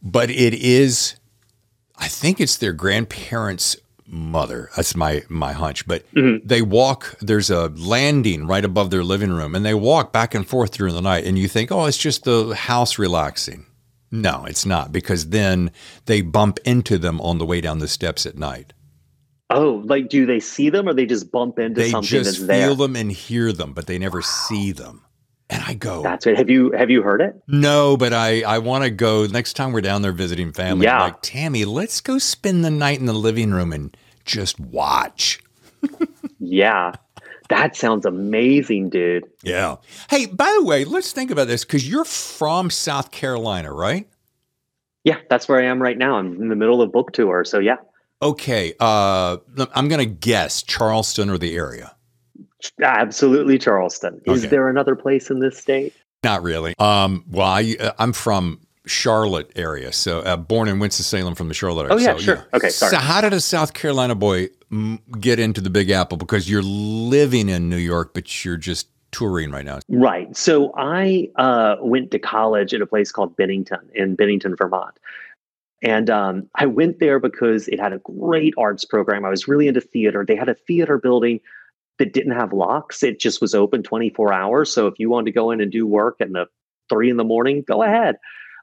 But 0.02 0.30
it 0.30 0.54
is, 0.54 1.16
I 1.98 2.08
think 2.08 2.40
it's 2.40 2.58
their 2.58 2.74
grandparents' 2.74 3.76
mother. 4.12 4.70
That's 4.76 4.96
my 4.96 5.24
my 5.30 5.54
hunch. 5.54 5.88
But 5.88 6.08
mm-hmm. 6.14 6.46
they 6.46 6.62
walk. 6.62 7.16
There's 7.22 7.50
a 7.50 7.70
landing 7.70 8.46
right 8.46 8.66
above 8.66 8.92
their 8.92 9.04
living 9.04 9.32
room, 9.32 9.56
and 9.56 9.66
they 9.66 9.74
walk 9.74 10.12
back 10.12 10.36
and 10.36 10.48
forth 10.48 10.72
during 10.72 10.94
the 10.94 11.02
night. 11.02 11.26
And 11.26 11.40
you 11.40 11.48
think, 11.48 11.72
oh, 11.72 11.86
it's 11.86 11.98
just 11.98 12.26
the 12.26 12.54
house 12.54 13.00
relaxing. 13.00 13.66
No, 14.12 14.46
it's 14.46 14.66
not 14.66 14.92
because 14.92 15.30
then 15.30 15.72
they 16.06 16.22
bump 16.22 16.60
into 16.66 16.98
them 16.98 17.22
on 17.22 17.38
the 17.38 17.46
way 17.46 17.62
down 17.62 17.80
the 17.80 17.88
steps 17.88 18.26
at 18.26 18.38
night. 18.38 18.74
Oh, 19.50 19.82
like 19.86 20.10
do 20.10 20.26
they 20.26 20.40
see 20.40 20.70
them 20.70 20.88
or 20.88 20.94
they 20.94 21.06
just 21.06 21.32
bump 21.32 21.60
into 21.60 21.82
they 21.82 21.90
something 21.90 22.08
just 22.08 22.40
that's 22.40 22.48
there? 22.48 22.68
feel 22.68 22.76
them 22.76 22.96
and 22.96 23.12
hear 23.12 23.52
them, 23.52 23.74
but 23.74 23.88
they 23.88 23.98
never 23.98 24.20
wow. 24.20 24.48
see 24.50 24.72
them. 24.72 25.04
And 25.52 25.62
I 25.68 25.74
go, 25.74 26.02
That's 26.02 26.26
it. 26.26 26.38
Have 26.38 26.50
you 26.50 26.72
have 26.72 26.90
you 26.90 27.02
heard 27.02 27.20
it? 27.20 27.36
No, 27.46 27.98
but 27.98 28.14
I 28.14 28.42
I 28.44 28.60
want 28.60 28.86
to 28.86 28.90
go 28.90 29.28
next 29.28 29.54
time 29.54 29.74
we're 29.74 29.82
down 29.82 30.02
there 30.02 30.14
visiting 30.14 30.54
family. 30.54 30.86
Yeah. 30.86 31.02
like 31.02 31.22
Tammy, 31.22 31.66
let's 31.66 32.00
go 32.00 32.18
spend 32.18 32.64
the 32.64 32.72
night 32.72 33.00
in 33.00 33.06
the 33.06 33.14
living 33.14 33.52
room 33.52 33.74
and 33.74 33.96
just 34.24 34.60
watch. 34.60 35.42
yeah. 36.40 36.94
That 37.50 37.76
sounds 37.76 38.06
amazing, 38.06 38.92
dude. 38.92 39.26
Yeah. 39.44 39.76
Hey, 40.10 40.26
by 40.26 40.56
the 40.58 40.64
way, 40.64 40.86
let's 40.86 41.12
think 41.12 41.32
about 41.32 41.50
this 41.50 41.66
because 41.66 41.88
you're 41.88 42.06
from 42.06 42.70
South 42.70 43.12
Carolina, 43.12 43.74
right? 43.74 44.08
Yeah, 45.04 45.18
that's 45.30 45.50
where 45.50 45.60
I 45.60 45.66
am 45.66 45.82
right 45.82 45.98
now. 45.98 46.16
I'm 46.16 46.42
in 46.42 46.48
the 46.48 46.56
middle 46.56 46.82
of 46.82 46.94
book 46.94 47.12
tour. 47.12 47.44
So 47.44 47.60
yeah. 47.60 47.78
Okay, 48.22 48.74
uh, 48.80 49.38
I'm 49.74 49.90
going 49.90 50.00
to 50.00 50.06
guess 50.06 50.64
Charleston 50.64 51.30
or 51.30 51.38
the 51.38 51.56
area. 51.56 51.96
Absolutely, 52.82 53.58
Charleston. 53.58 54.22
Is 54.26 54.42
okay. 54.42 54.50
there 54.50 54.70
another 54.70 54.96
place 54.96 55.30
in 55.30 55.40
this 55.40 55.58
state? 55.58 55.94
Not 56.24 56.44
really. 56.44 56.76
Um, 56.78 57.26
well, 57.30 57.48
I, 57.48 57.76
am 57.98 58.10
uh, 58.10 58.14
from 58.14 58.60
Charlotte 58.86 59.52
area, 59.56 59.92
so 59.92 60.20
uh, 60.20 60.38
born 60.38 60.68
in 60.68 60.80
Winston 60.80 61.04
Salem 61.04 61.36
from 61.36 61.48
the 61.48 61.54
Charlotte 61.54 61.92
area. 61.92 61.96
Oh 61.96 61.98
yeah, 61.98 62.14
so, 62.14 62.20
sure. 62.20 62.48
Okay, 62.54 62.70
sorry. 62.70 62.92
So 62.92 62.98
how 62.98 63.22
did 63.22 63.34
a 63.34 63.42
South 63.42 63.74
Carolina 63.74 64.16
boy 64.16 64.50
get 65.20 65.40
into 65.40 65.62
the 65.62 65.70
Big 65.70 65.90
Apple? 65.90 66.18
Because 66.18 66.50
you're 66.50 66.62
living 66.62 67.50
in 67.50 67.70
New 67.70 67.78
York, 67.78 68.14
but 68.14 68.46
you're 68.46 68.58
just 68.58 68.88
touring 69.12 69.52
right 69.52 69.66
now. 69.66 69.80
Right. 69.90 70.36
So 70.36 70.74
I 70.78 71.30
uh, 71.36 71.78
went 71.82 72.12
to 72.12 72.20
college 72.20 72.74
at 72.74 72.82
a 72.82 72.86
place 72.86 73.12
called 73.12 73.36
Bennington 73.36 73.90
in 73.94 74.16
Bennington, 74.16 74.56
Vermont. 74.56 74.98
And 75.84 76.10
um, 76.10 76.48
I 76.56 76.68
went 76.68 77.00
there 77.00 77.20
because 77.20 77.68
it 77.68 77.80
had 77.80 77.92
a 77.92 77.98
great 78.00 78.54
arts 78.58 78.86
program. 78.86 79.26
I 79.26 79.30
was 79.30 79.48
really 79.48 79.68
into 79.68 79.82
theater. 79.82 80.24
They 80.26 80.36
had 80.36 80.50
a 80.50 80.54
theater 80.54 80.98
building 80.98 81.40
that 82.02 82.14
didn't 82.14 82.32
have 82.32 82.52
locks. 82.52 83.04
It 83.04 83.20
just 83.20 83.42
was 83.42 83.54
open 83.54 83.84
24 83.84 84.34
hours. 84.34 84.74
So 84.74 84.88
if 84.88 84.96
you 84.98 85.08
wanted 85.08 85.26
to 85.26 85.32
go 85.34 85.52
in 85.52 85.62
and 85.62 85.72
do 85.72 85.86
work 85.86 86.16
at 86.20 86.32
the 86.32 86.48
three 86.90 87.12
in 87.12 87.18
the 87.18 87.24
morning, 87.24 87.64
go 87.68 87.84
ahead. 87.84 88.16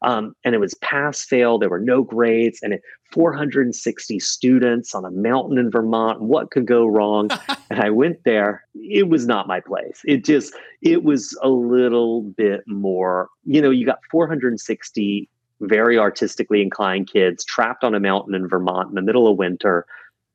Um, 0.03 0.35
and 0.43 0.57
it 0.57 0.59
was 0.59 0.75
pass 0.75 1.25
fail. 1.25 1.57
There 1.57 1.69
were 1.69 1.79
no 1.79 2.03
grades, 2.03 2.59
and 2.65 2.73
it, 2.73 2.83
460 3.13 4.19
students 4.19 4.93
on 4.93 5.05
a 5.05 5.13
mountain 5.13 5.57
in 5.57 5.71
Vermont. 5.71 6.21
What 6.21 6.51
could 6.51 6.67
go 6.67 6.85
wrong? 6.85 7.31
and 7.71 7.81
I 7.81 7.91
went 7.91 8.25
there. 8.25 8.65
It 8.75 9.09
was 9.09 9.29
not 9.29 9.47
my 9.47 9.61
place. 9.61 10.01
It 10.05 10.25
just 10.25 10.53
it 10.83 11.05
was 11.05 11.39
a 11.41 11.49
little 11.49 12.23
bit 12.23 12.65
more. 12.67 13.29
You 13.45 13.63
know, 13.63 13.71
you 13.71 13.87
got 13.87 14.01
460 14.11 15.31
very 15.61 15.97
artistically 15.97 16.61
inclined 16.61 17.09
kids 17.13 17.45
trapped 17.45 17.85
on 17.85 17.95
a 17.95 18.01
mountain 18.01 18.35
in 18.35 18.49
Vermont 18.49 18.89
in 18.89 18.97
the 18.97 19.03
middle 19.03 19.29
of 19.29 19.39
winter. 19.39 19.87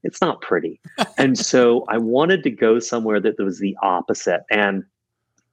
It's 0.04 0.22
not 0.22 0.42
pretty. 0.42 0.80
and 1.18 1.38
so 1.38 1.86
I 1.88 1.98
wanted 1.98 2.44
to 2.44 2.52
go 2.52 2.80
somewhere 2.80 3.20
that 3.20 3.40
was 3.40 3.60
the 3.60 3.76
opposite. 3.82 4.42
And 4.50 4.84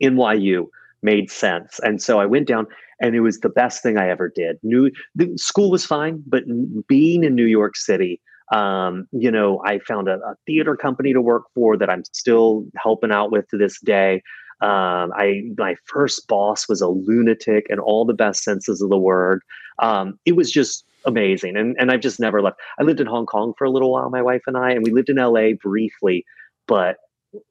NYU 0.02 0.66
made 1.02 1.30
sense. 1.30 1.78
And 1.82 2.02
so 2.02 2.20
I 2.20 2.26
went 2.26 2.48
down 2.48 2.66
and 3.00 3.14
it 3.14 3.20
was 3.20 3.40
the 3.40 3.48
best 3.48 3.82
thing 3.82 3.96
I 3.96 4.08
ever 4.08 4.28
did. 4.28 4.58
New 4.62 4.90
the 5.14 5.36
school 5.36 5.70
was 5.70 5.86
fine, 5.86 6.22
but 6.26 6.44
being 6.86 7.24
in 7.24 7.34
New 7.34 7.46
York 7.46 7.76
City, 7.76 8.20
um, 8.52 9.06
you 9.12 9.30
know, 9.30 9.62
I 9.64 9.78
found 9.78 10.08
a, 10.08 10.16
a, 10.16 10.34
theater 10.46 10.76
company 10.76 11.12
to 11.12 11.22
work 11.22 11.44
for 11.54 11.76
that 11.76 11.88
I'm 11.88 12.04
still 12.12 12.66
helping 12.76 13.12
out 13.12 13.30
with 13.30 13.48
to 13.48 13.56
this 13.56 13.80
day. 13.80 14.22
Um, 14.60 15.12
I 15.14 15.44
my 15.56 15.76
first 15.84 16.26
boss 16.28 16.68
was 16.68 16.80
a 16.80 16.88
lunatic 16.88 17.66
in 17.70 17.78
all 17.78 18.04
the 18.04 18.12
best 18.12 18.42
senses 18.42 18.82
of 18.82 18.90
the 18.90 18.98
word. 18.98 19.42
Um, 19.78 20.18
it 20.26 20.36
was 20.36 20.50
just 20.50 20.84
amazing, 21.04 21.56
and 21.56 21.76
and 21.78 21.90
I've 21.90 22.00
just 22.00 22.20
never 22.20 22.42
left. 22.42 22.58
I 22.78 22.82
lived 22.82 23.00
in 23.00 23.06
Hong 23.06 23.26
Kong 23.26 23.54
for 23.56 23.64
a 23.64 23.70
little 23.70 23.92
while, 23.92 24.10
my 24.10 24.22
wife 24.22 24.42
and 24.46 24.56
I, 24.56 24.70
and 24.72 24.84
we 24.84 24.90
lived 24.90 25.08
in 25.08 25.16
LA 25.16 25.52
briefly, 25.60 26.24
but 26.66 26.96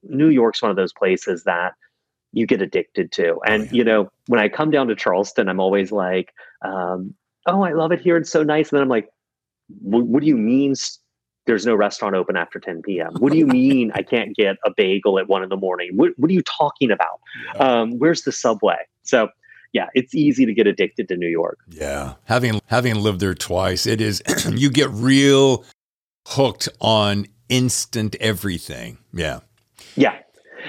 New 0.03 0.29
York's 0.29 0.61
one 0.61 0.71
of 0.71 0.77
those 0.77 0.93
places 0.93 1.43
that 1.43 1.73
you 2.31 2.45
get 2.45 2.61
addicted 2.61 3.11
to. 3.13 3.35
Oh, 3.35 3.41
and 3.45 3.63
oh, 3.63 3.65
yeah. 3.65 3.71
you 3.71 3.83
know, 3.83 4.11
when 4.27 4.39
I 4.39 4.49
come 4.49 4.71
down 4.71 4.87
to 4.87 4.95
Charleston, 4.95 5.49
I'm 5.49 5.59
always 5.59 5.91
like, 5.91 6.33
um, 6.63 7.13
"Oh, 7.45 7.61
I 7.63 7.73
love 7.73 7.91
it 7.91 8.01
here. 8.01 8.17
It's 8.17 8.31
so 8.31 8.43
nice." 8.43 8.71
And 8.71 8.77
then 8.77 8.83
I'm 8.83 8.89
like, 8.89 9.09
"What 9.81 10.21
do 10.21 10.27
you 10.27 10.37
mean 10.37 10.75
there's 11.49 11.65
no 11.65 11.73
restaurant 11.73 12.15
open 12.15 12.37
after 12.37 12.59
10 12.59 12.83
p.m. 12.83 13.11
What 13.17 13.31
do 13.31 13.39
you 13.39 13.47
mean 13.47 13.91
I 13.95 14.03
can't 14.03 14.35
get 14.35 14.57
a 14.65 14.71
bagel 14.75 15.17
at 15.17 15.27
one 15.27 15.41
in 15.41 15.49
the 15.49 15.57
morning? 15.57 15.89
What, 15.95 16.11
what 16.17 16.29
are 16.29 16.33
you 16.33 16.43
talking 16.43 16.91
about? 16.91 17.19
Yeah. 17.55 17.81
Um, 17.81 17.97
where's 17.97 18.23
the 18.23 18.31
subway? 18.31 18.77
So 19.03 19.29
yeah, 19.73 19.87
it's 19.93 20.15
easy 20.15 20.45
to 20.45 20.53
get 20.53 20.67
addicted 20.67 21.07
to 21.09 21.17
New 21.17 21.27
York. 21.27 21.59
Yeah. 21.69 22.15
Having 22.25 22.61
having 22.65 22.95
lived 22.95 23.19
there 23.19 23.35
twice, 23.35 23.85
it 23.85 24.01
is 24.01 24.21
you 24.49 24.69
get 24.69 24.89
real 24.91 25.65
hooked 26.27 26.69
on 26.79 27.27
instant 27.49 28.15
everything. 28.19 28.97
Yeah. 29.13 29.39
Yeah. 29.95 30.17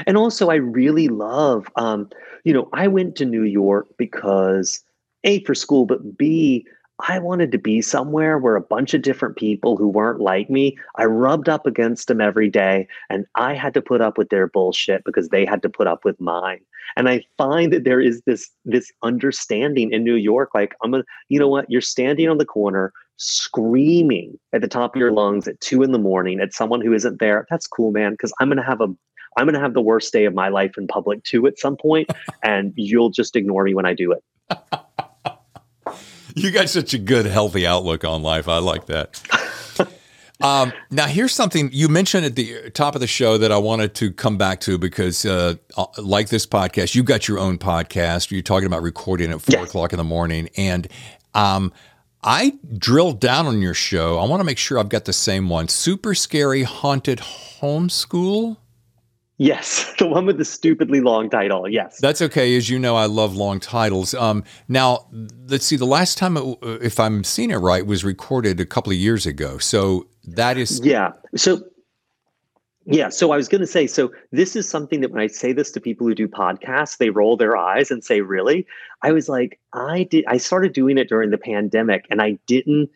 And 0.07 0.17
also 0.17 0.51
I 0.51 0.57
really 0.57 1.09
love 1.09 1.69
um, 1.77 2.11
you 2.45 2.55
know, 2.55 2.69
I 2.73 2.89
went 2.89 3.17
to 3.17 3.25
New 3.25 3.45
York 3.45 3.87
because 3.99 4.83
A 5.25 5.43
for 5.45 5.55
school, 5.55 5.87
but 5.87 6.17
B 6.17 6.67
I 7.09 7.19
wanted 7.19 7.53
to 7.53 7.59
be 7.59 7.81
somewhere 7.81 8.39
where 8.39 8.57
a 8.57 8.61
bunch 8.61 8.95
of 8.95 9.03
different 9.03 9.37
people 9.37 9.77
who 9.77 9.89
weren't 9.89 10.21
like 10.21 10.51
me, 10.51 10.77
I 10.97 11.05
rubbed 11.05 11.49
up 11.49 11.67
against 11.67 12.09
them 12.09 12.21
every 12.21 12.51
day 12.51 12.89
and 13.09 13.27
I 13.35 13.55
had 13.55 13.75
to 13.75 13.83
put 13.83 14.01
up 14.01 14.19
with 14.19 14.29
their 14.29 14.47
bullshit 14.47 15.05
because 15.05 15.29
they 15.29 15.47
had 15.47 15.63
to 15.63 15.69
put 15.69 15.87
up 15.87 16.05
with 16.05 16.21
mine. 16.21 16.61
And 16.97 17.09
I 17.09 17.23
find 17.39 17.73
that 17.73 17.85
there 17.85 18.01
is 18.01 18.23
this 18.27 18.51
this 18.65 18.91
understanding 19.03 19.93
in 19.93 20.05
New 20.05 20.15
York 20.15 20.51
like 20.55 20.75
I'm 20.83 20.95
a 20.95 21.03
you 21.29 21.39
know 21.39 21.49
what, 21.49 21.67
you're 21.69 21.81
standing 21.81 22.29
on 22.29 22.39
the 22.39 22.45
corner 22.45 22.93
screaming 23.17 24.39
at 24.53 24.63
the 24.63 24.69
top 24.69 24.97
of 24.97 25.01
your 25.01 25.13
lungs 25.13 25.47
at 25.47 25.61
2 25.61 25.83
in 25.83 25.93
the 25.93 25.99
morning 25.99 26.41
at 26.41 26.55
someone 26.55 26.81
who 26.81 26.95
isn't 26.95 27.21
there. 27.21 27.47
That's 27.51 27.67
cool, 27.67 27.91
man, 27.91 28.13
because 28.13 28.33
I'm 28.41 28.51
to 28.51 28.63
have 28.63 28.81
a 28.81 28.89
I'm 29.37 29.47
going 29.47 29.55
to 29.55 29.61
have 29.61 29.75
the 29.75 29.81
worst 29.81 30.13
day 30.13 30.25
of 30.25 30.35
my 30.35 30.49
life 30.49 30.73
in 30.77 30.89
public 30.89 31.23
too 31.25 31.47
at 31.47 31.59
some 31.59 31.77
point 31.77 32.11
and 32.43 32.73
you'll 32.77 33.11
just 33.11 33.37
ignore 33.37 33.65
me 33.65 33.75
when 33.75 33.87
I 33.87 33.95
do 33.95 34.13
it. 34.13 34.25
you 36.35 36.51
got 36.51 36.69
such 36.69 36.95
a 36.95 36.99
good, 36.99 37.27
healthy 37.27 37.67
outlook 37.67 38.05
on 38.05 38.23
life. 38.23 38.49
I 38.49 38.59
like 38.59 38.87
that. 38.87 39.21
um, 40.41 40.73
now, 40.91 41.07
here's 41.07 41.33
something 41.33 41.71
you 41.73 41.89
mentioned 41.89 42.25
at 42.25 42.37
the 42.37 42.71
top 42.71 42.95
of 42.95 43.01
the 43.01 43.07
show 43.07 43.39
that 43.39 43.53
I 43.53 43.59
wanted 43.59 43.95
to 43.97 44.13
come 44.13 44.39
back 44.39 44.61
to 44.61 44.79
because, 44.79 45.25
uh, 45.25 45.55
uh 45.77 45.87
like 45.99 46.29
this 46.29 46.47
podcast, 46.47 46.95
you 46.95 47.03
got 47.03 47.29
your 47.29 47.39
own 47.39 47.59
podcast. 47.59 48.31
You're 48.31 48.43
talking 48.43 48.67
about 48.67 48.83
recording 48.83 49.31
at 49.31 49.41
four 49.41 49.61
yes. 49.61 49.69
o'clock 49.69 49.93
in 49.93 49.99
the 49.99 50.05
morning, 50.05 50.49
and 50.57 50.89
um, 51.35 51.73
I 52.23 52.59
drilled 52.77 53.21
down 53.21 53.47
on 53.47 53.63
your 53.63 53.75
show. 53.75 54.19
I 54.19 54.27
want 54.27 54.41
to 54.41 54.45
make 54.45 54.59
sure 54.59 54.79
I've 54.79 54.89
got 54.89 55.05
the 55.05 55.13
same 55.13 55.49
one. 55.49 55.69
Super 55.69 56.15
scary 56.15 56.63
haunted 56.63 57.19
homeschool. 57.19 58.57
Yes, 59.39 59.95
the 59.99 60.07
one 60.07 60.27
with 60.27 60.37
the 60.37 60.45
stupidly 60.45 61.01
long 61.01 61.31
title. 61.31 61.67
Yes, 61.67 61.99
that's 61.99 62.21
okay. 62.21 62.55
As 62.59 62.69
you 62.69 62.79
know, 62.79 62.95
I 62.95 63.07
love 63.07 63.35
long 63.35 63.59
titles. 63.59 64.13
Um, 64.13 64.45
now, 64.69 65.07
let's 65.49 65.65
see. 65.65 65.77
The 65.77 65.87
last 65.87 66.19
time, 66.19 66.37
it, 66.37 66.59
if 66.63 67.01
I'm 67.01 67.25
seeing 67.25 67.51
it 67.51 67.57
right, 67.57 67.87
was 67.87 68.05
recorded 68.05 68.61
a 68.61 68.67
couple 68.67 68.93
of 68.93 68.99
years 68.99 69.25
ago. 69.25 69.57
So 69.57 70.07
that 70.25 70.57
is 70.57 70.81
yeah. 70.85 71.13
So 71.37 71.63
yeah. 72.87 73.09
So 73.09 73.33
I 73.33 73.37
was 73.37 73.49
going 73.49 73.61
to 73.61 73.67
say. 73.67 73.87
So 73.87 74.13
this 74.33 74.57
is 74.57 74.69
something 74.69 75.01
that 75.01 75.11
when 75.11 75.21
I 75.21 75.27
say 75.27 75.53
this 75.53 75.71
to 75.73 75.81
people 75.81 76.07
who 76.07 76.15
do 76.15 76.29
podcasts, 76.29 76.99
they 76.99 77.11
roll 77.11 77.37
their 77.37 77.57
eyes 77.57 77.91
and 77.91 78.05
say, 78.05 78.21
"Really?" 78.21 78.67
I 79.03 79.13
was 79.13 79.29
like, 79.29 79.59
I 79.73 80.05
did. 80.05 80.25
I 80.27 80.39
started 80.39 80.73
doing 80.73 80.99
it 80.99 81.09
during 81.09 81.31
the 81.31 81.39
pandemic, 81.39 82.07
and 82.11 82.21
I 82.21 82.39
didn't. 82.47 82.91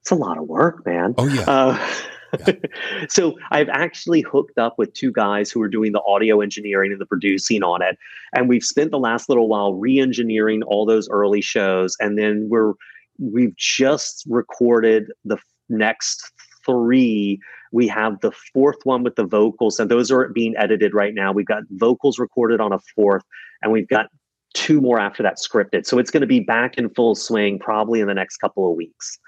It's 0.00 0.10
a 0.10 0.16
lot 0.16 0.38
of 0.38 0.48
work, 0.48 0.84
man. 0.86 1.14
Oh 1.18 1.26
yeah. 1.26 1.44
Uh, 1.46 1.90
so 3.08 3.38
I've 3.50 3.68
actually 3.68 4.20
hooked 4.20 4.58
up 4.58 4.78
with 4.78 4.92
two 4.92 5.12
guys 5.12 5.50
who 5.50 5.62
are 5.62 5.68
doing 5.68 5.92
the 5.92 6.02
audio 6.02 6.40
engineering 6.40 6.92
and 6.92 7.00
the 7.00 7.06
producing 7.06 7.62
on 7.62 7.82
it. 7.82 7.98
And 8.34 8.48
we've 8.48 8.64
spent 8.64 8.90
the 8.90 8.98
last 8.98 9.28
little 9.28 9.48
while 9.48 9.74
re-engineering 9.74 10.62
all 10.64 10.86
those 10.86 11.08
early 11.08 11.40
shows. 11.40 11.96
And 12.00 12.18
then 12.18 12.48
we're 12.50 12.74
we've 13.18 13.56
just 13.56 14.24
recorded 14.28 15.10
the 15.24 15.38
next 15.68 16.30
three. 16.68 17.40
We 17.72 17.88
have 17.88 18.20
the 18.20 18.32
fourth 18.52 18.78
one 18.84 19.02
with 19.02 19.16
the 19.16 19.24
vocals, 19.24 19.78
and 19.78 19.90
those 19.90 20.10
are 20.10 20.28
being 20.28 20.54
edited 20.56 20.94
right 20.94 21.14
now. 21.14 21.32
We've 21.32 21.46
got 21.46 21.62
vocals 21.70 22.18
recorded 22.18 22.60
on 22.60 22.72
a 22.72 22.78
fourth, 22.94 23.24
and 23.62 23.72
we've 23.72 23.88
got 23.88 24.06
two 24.54 24.80
more 24.80 24.98
after 24.98 25.22
that 25.22 25.36
scripted. 25.38 25.86
So 25.86 25.98
it's 25.98 26.10
going 26.10 26.22
to 26.22 26.26
be 26.26 26.40
back 26.40 26.78
in 26.78 26.88
full 26.90 27.14
swing 27.14 27.58
probably 27.58 28.00
in 28.00 28.06
the 28.06 28.14
next 28.14 28.38
couple 28.38 28.70
of 28.70 28.76
weeks. 28.76 29.18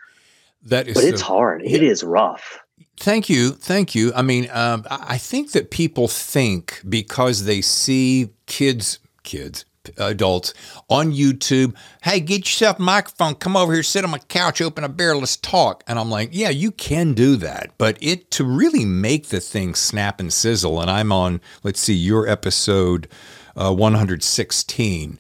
That 0.62 0.88
is, 0.88 0.94
but 0.94 1.04
it's 1.04 1.20
hard. 1.20 1.62
It 1.64 1.82
is 1.82 2.02
rough. 2.02 2.58
Thank 2.98 3.28
you. 3.28 3.50
Thank 3.50 3.94
you. 3.94 4.12
I 4.14 4.22
mean, 4.22 4.48
um, 4.50 4.84
I 4.90 5.16
think 5.18 5.52
that 5.52 5.70
people 5.70 6.08
think 6.08 6.82
because 6.88 7.44
they 7.44 7.60
see 7.62 8.30
kids, 8.46 8.98
kids, 9.22 9.64
adults 9.98 10.54
on 10.88 11.12
YouTube, 11.12 11.74
hey, 12.02 12.20
get 12.20 12.40
yourself 12.40 12.78
a 12.78 12.82
microphone, 12.82 13.34
come 13.34 13.56
over 13.56 13.72
here, 13.72 13.82
sit 13.82 14.04
on 14.04 14.10
my 14.10 14.18
couch, 14.18 14.60
open 14.60 14.84
a 14.84 14.88
beer, 14.88 15.16
let's 15.16 15.36
talk. 15.36 15.82
And 15.86 15.98
I'm 15.98 16.10
like, 16.10 16.30
yeah, 16.32 16.50
you 16.50 16.70
can 16.70 17.14
do 17.14 17.36
that. 17.36 17.72
But 17.78 17.98
it 18.00 18.30
to 18.32 18.44
really 18.44 18.84
make 18.84 19.28
the 19.28 19.40
thing 19.40 19.74
snap 19.74 20.20
and 20.20 20.32
sizzle, 20.32 20.80
and 20.80 20.90
I'm 20.90 21.12
on, 21.12 21.40
let's 21.62 21.80
see, 21.80 21.94
your 21.94 22.28
episode 22.28 23.08
uh, 23.56 23.72
116. 23.72 25.18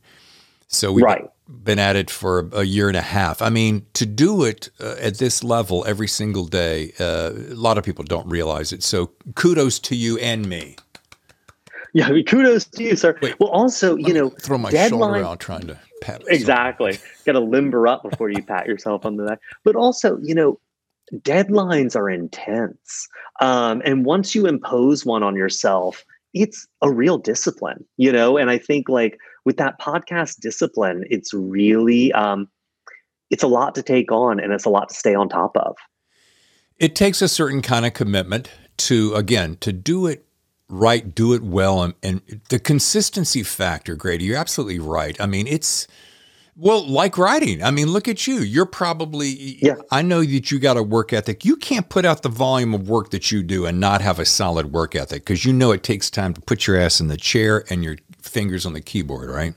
So 0.68 0.92
we 0.92 1.02
right 1.02 1.28
been 1.50 1.78
at 1.78 1.96
it 1.96 2.10
for 2.10 2.48
a 2.52 2.62
year 2.62 2.88
and 2.88 2.96
a 2.96 3.02
half. 3.02 3.42
I 3.42 3.50
mean, 3.50 3.86
to 3.94 4.06
do 4.06 4.44
it 4.44 4.70
uh, 4.80 4.96
at 5.00 5.18
this 5.18 5.42
level 5.42 5.84
every 5.86 6.06
single 6.06 6.46
day, 6.46 6.92
uh, 7.00 7.32
a 7.34 7.54
lot 7.54 7.76
of 7.76 7.84
people 7.84 8.04
don't 8.04 8.28
realize 8.28 8.72
it. 8.72 8.82
So 8.82 9.10
kudos 9.34 9.78
to 9.80 9.96
you 9.96 10.18
and 10.18 10.48
me. 10.48 10.76
Yeah, 11.94 12.06
I 12.06 12.12
mean, 12.12 12.24
kudos 12.24 12.66
to 12.66 12.84
you, 12.84 12.94
sir. 12.94 13.18
Wait, 13.20 13.34
well, 13.40 13.48
also, 13.48 13.96
you 13.96 14.14
know, 14.14 14.30
throw 14.30 14.58
my 14.58 14.70
deadline, 14.70 15.10
shoulder 15.10 15.24
out 15.24 15.40
trying 15.40 15.66
to 15.66 15.78
pat. 16.00 16.22
Exactly, 16.28 16.98
got 17.26 17.32
to 17.32 17.40
limber 17.40 17.88
up 17.88 18.08
before 18.08 18.30
you 18.30 18.44
pat 18.44 18.66
yourself 18.66 19.04
on 19.04 19.16
the 19.16 19.24
back. 19.24 19.40
But 19.64 19.74
also, 19.74 20.16
you 20.22 20.32
know, 20.32 20.60
deadlines 21.16 21.96
are 21.96 22.08
intense, 22.08 23.08
um, 23.40 23.82
and 23.84 24.04
once 24.04 24.36
you 24.36 24.46
impose 24.46 25.04
one 25.04 25.24
on 25.24 25.34
yourself, 25.34 26.04
it's 26.32 26.68
a 26.80 26.92
real 26.92 27.18
discipline, 27.18 27.84
you 27.96 28.12
know. 28.12 28.36
And 28.36 28.50
I 28.50 28.58
think 28.58 28.88
like 28.88 29.18
with 29.44 29.56
that 29.56 29.80
podcast 29.80 30.38
discipline, 30.38 31.04
it's 31.10 31.34
really 31.34 32.12
um, 32.12 32.48
it's 33.30 33.42
a 33.42 33.48
lot 33.48 33.74
to 33.76 33.82
take 33.82 34.12
on 34.12 34.40
and 34.40 34.52
it's 34.52 34.64
a 34.64 34.70
lot 34.70 34.88
to 34.90 34.94
stay 34.94 35.14
on 35.14 35.28
top 35.28 35.56
of. 35.56 35.76
It 36.78 36.94
takes 36.94 37.20
a 37.20 37.28
certain 37.28 37.62
kind 37.62 37.84
of 37.84 37.94
commitment 37.94 38.50
to 38.78 39.14
again 39.14 39.56
to 39.60 39.72
do 39.72 40.06
it 40.06 40.24
right, 40.70 41.14
do 41.14 41.34
it 41.34 41.42
well, 41.42 41.82
and, 41.82 41.94
and 42.02 42.40
the 42.48 42.58
consistency 42.58 43.42
factor, 43.42 43.96
Grady. 43.96 44.24
You're 44.24 44.38
absolutely 44.38 44.78
right. 44.78 45.20
I 45.20 45.26
mean, 45.26 45.46
it's 45.46 45.86
well, 46.56 46.86
like 46.86 47.16
writing. 47.16 47.62
I 47.62 47.70
mean, 47.70 47.88
look 47.88 48.06
at 48.06 48.26
you. 48.26 48.40
You're 48.40 48.66
probably, 48.66 49.28
yeah. 49.62 49.76
I 49.90 50.02
know 50.02 50.20
that 50.22 50.50
you 50.50 50.58
got 50.58 50.76
a 50.76 50.82
work 50.82 51.12
ethic. 51.12 51.44
You 51.44 51.56
can't 51.56 51.88
put 51.88 52.04
out 52.04 52.22
the 52.22 52.28
volume 52.28 52.74
of 52.74 52.88
work 52.88 53.10
that 53.10 53.32
you 53.32 53.42
do 53.42 53.64
and 53.64 53.80
not 53.80 54.02
have 54.02 54.18
a 54.18 54.26
solid 54.26 54.72
work 54.72 54.94
ethic 54.94 55.24
because 55.24 55.44
you 55.44 55.52
know 55.52 55.72
it 55.72 55.82
takes 55.82 56.10
time 56.10 56.34
to 56.34 56.40
put 56.42 56.66
your 56.66 56.76
ass 56.76 57.00
in 57.00 57.08
the 57.08 57.16
chair 57.16 57.64
and 57.70 57.82
your 57.82 57.96
fingers 58.20 58.66
on 58.66 58.74
the 58.74 58.80
keyboard, 58.80 59.30
right? 59.30 59.54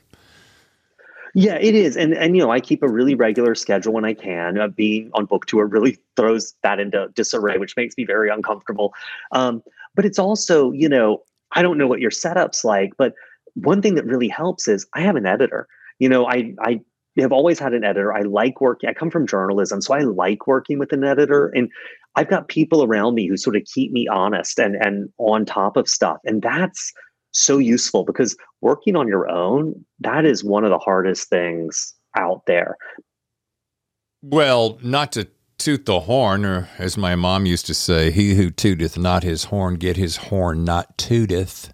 Yeah, 1.35 1.55
it 1.55 1.73
is, 1.73 1.97
and 1.97 2.13
and 2.13 2.37
you 2.37 2.43
know 2.43 2.51
I 2.51 2.59
keep 2.59 2.83
a 2.83 2.87
really 2.87 3.15
regular 3.15 3.55
schedule 3.55 3.91
when 3.91 4.05
I 4.05 4.13
can. 4.13 4.59
Uh, 4.59 4.67
being 4.67 5.09
on 5.15 5.25
book 5.25 5.47
tour 5.47 5.65
really 5.65 5.97
throws 6.15 6.53
that 6.61 6.79
into 6.79 7.09
disarray, 7.15 7.57
which 7.57 7.75
makes 7.75 7.97
me 7.97 8.05
very 8.05 8.29
uncomfortable. 8.29 8.93
Um, 9.31 9.63
but 9.95 10.05
it's 10.05 10.19
also, 10.19 10.71
you 10.71 10.89
know, 10.89 11.23
I 11.53 11.61
don't 11.61 11.77
know 11.77 11.87
what 11.87 11.99
your 11.99 12.11
setup's 12.11 12.63
like, 12.63 12.93
but 12.97 13.13
one 13.55 13.81
thing 13.81 13.95
that 13.95 14.05
really 14.05 14.27
helps 14.27 14.67
is 14.67 14.87
I 14.93 15.01
have 15.01 15.15
an 15.15 15.25
editor. 15.25 15.67
You 15.99 16.09
know, 16.09 16.25
I 16.27 16.53
I 16.61 16.79
have 17.19 17.31
always 17.31 17.59
had 17.59 17.73
an 17.73 17.83
editor. 17.83 18.13
I 18.13 18.21
like 18.21 18.59
working. 18.59 18.89
I 18.89 18.93
come 18.93 19.11
from 19.11 19.27
journalism, 19.27 19.81
so 19.81 19.93
I 19.93 20.01
like 20.01 20.47
working 20.47 20.79
with 20.79 20.91
an 20.91 21.03
editor, 21.03 21.49
and 21.55 21.69
I've 22.15 22.29
got 22.29 22.47
people 22.47 22.83
around 22.83 23.13
me 23.15 23.27
who 23.27 23.37
sort 23.37 23.55
of 23.55 23.63
keep 23.65 23.91
me 23.91 24.07
honest 24.07 24.59
and 24.59 24.75
and 24.75 25.09
on 25.19 25.45
top 25.45 25.77
of 25.77 25.87
stuff, 25.87 26.17
and 26.25 26.41
that's 26.41 26.91
so 27.31 27.57
useful 27.57 28.03
because 28.03 28.35
working 28.61 28.95
on 28.95 29.07
your 29.07 29.29
own, 29.29 29.73
that 29.99 30.25
is 30.25 30.43
one 30.43 30.63
of 30.63 30.69
the 30.69 30.77
hardest 30.77 31.29
things 31.29 31.93
out 32.15 32.45
there. 32.45 32.77
Well, 34.21 34.79
not 34.81 35.11
to 35.13 35.27
toot 35.57 35.85
the 35.85 36.01
horn, 36.01 36.45
or 36.45 36.69
as 36.77 36.97
my 36.97 37.15
mom 37.15 37.45
used 37.45 37.65
to 37.67 37.73
say, 37.73 38.11
he 38.11 38.35
who 38.35 38.49
tooteth 38.49 38.97
not 38.97 39.23
his 39.23 39.45
horn, 39.45 39.75
get 39.75 39.97
his 39.97 40.17
horn 40.17 40.63
not 40.63 40.97
tooteth. 40.97 41.73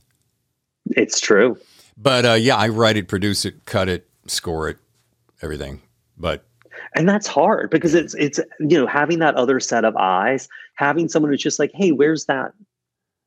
It's 0.85 1.19
true. 1.19 1.57
But 1.97 2.25
uh, 2.25 2.33
yeah, 2.33 2.55
I 2.55 2.69
write 2.69 2.97
it, 2.97 3.07
produce 3.07 3.45
it, 3.45 3.65
cut 3.65 3.89
it, 3.89 4.07
score 4.27 4.69
it, 4.69 4.77
everything. 5.41 5.81
But 6.17 6.45
and 6.95 7.07
that's 7.07 7.27
hard 7.27 7.69
because 7.69 7.93
it's 7.93 8.13
it's 8.15 8.39
you 8.59 8.77
know 8.77 8.87
having 8.87 9.19
that 9.19 9.35
other 9.35 9.59
set 9.59 9.85
of 9.85 9.95
eyes, 9.97 10.47
having 10.75 11.09
someone 11.09 11.31
who's 11.31 11.41
just 11.41 11.59
like, 11.59 11.71
hey, 11.73 11.91
where's 11.91 12.25
that 12.25 12.53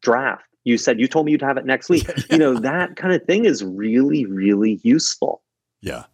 draft? 0.00 0.44
you 0.64 0.78
said 0.78 1.00
you 1.00 1.08
told 1.08 1.26
me 1.26 1.32
you'd 1.32 1.42
have 1.42 1.56
it 1.56 1.66
next 1.66 1.88
week. 1.88 2.06
yeah. 2.06 2.14
You 2.30 2.38
know, 2.38 2.54
that 2.60 2.96
kind 2.96 3.14
of 3.14 3.24
thing 3.24 3.44
is 3.44 3.62
really, 3.62 4.24
really 4.26 4.80
useful. 4.82 5.42
Yeah. 5.80 6.04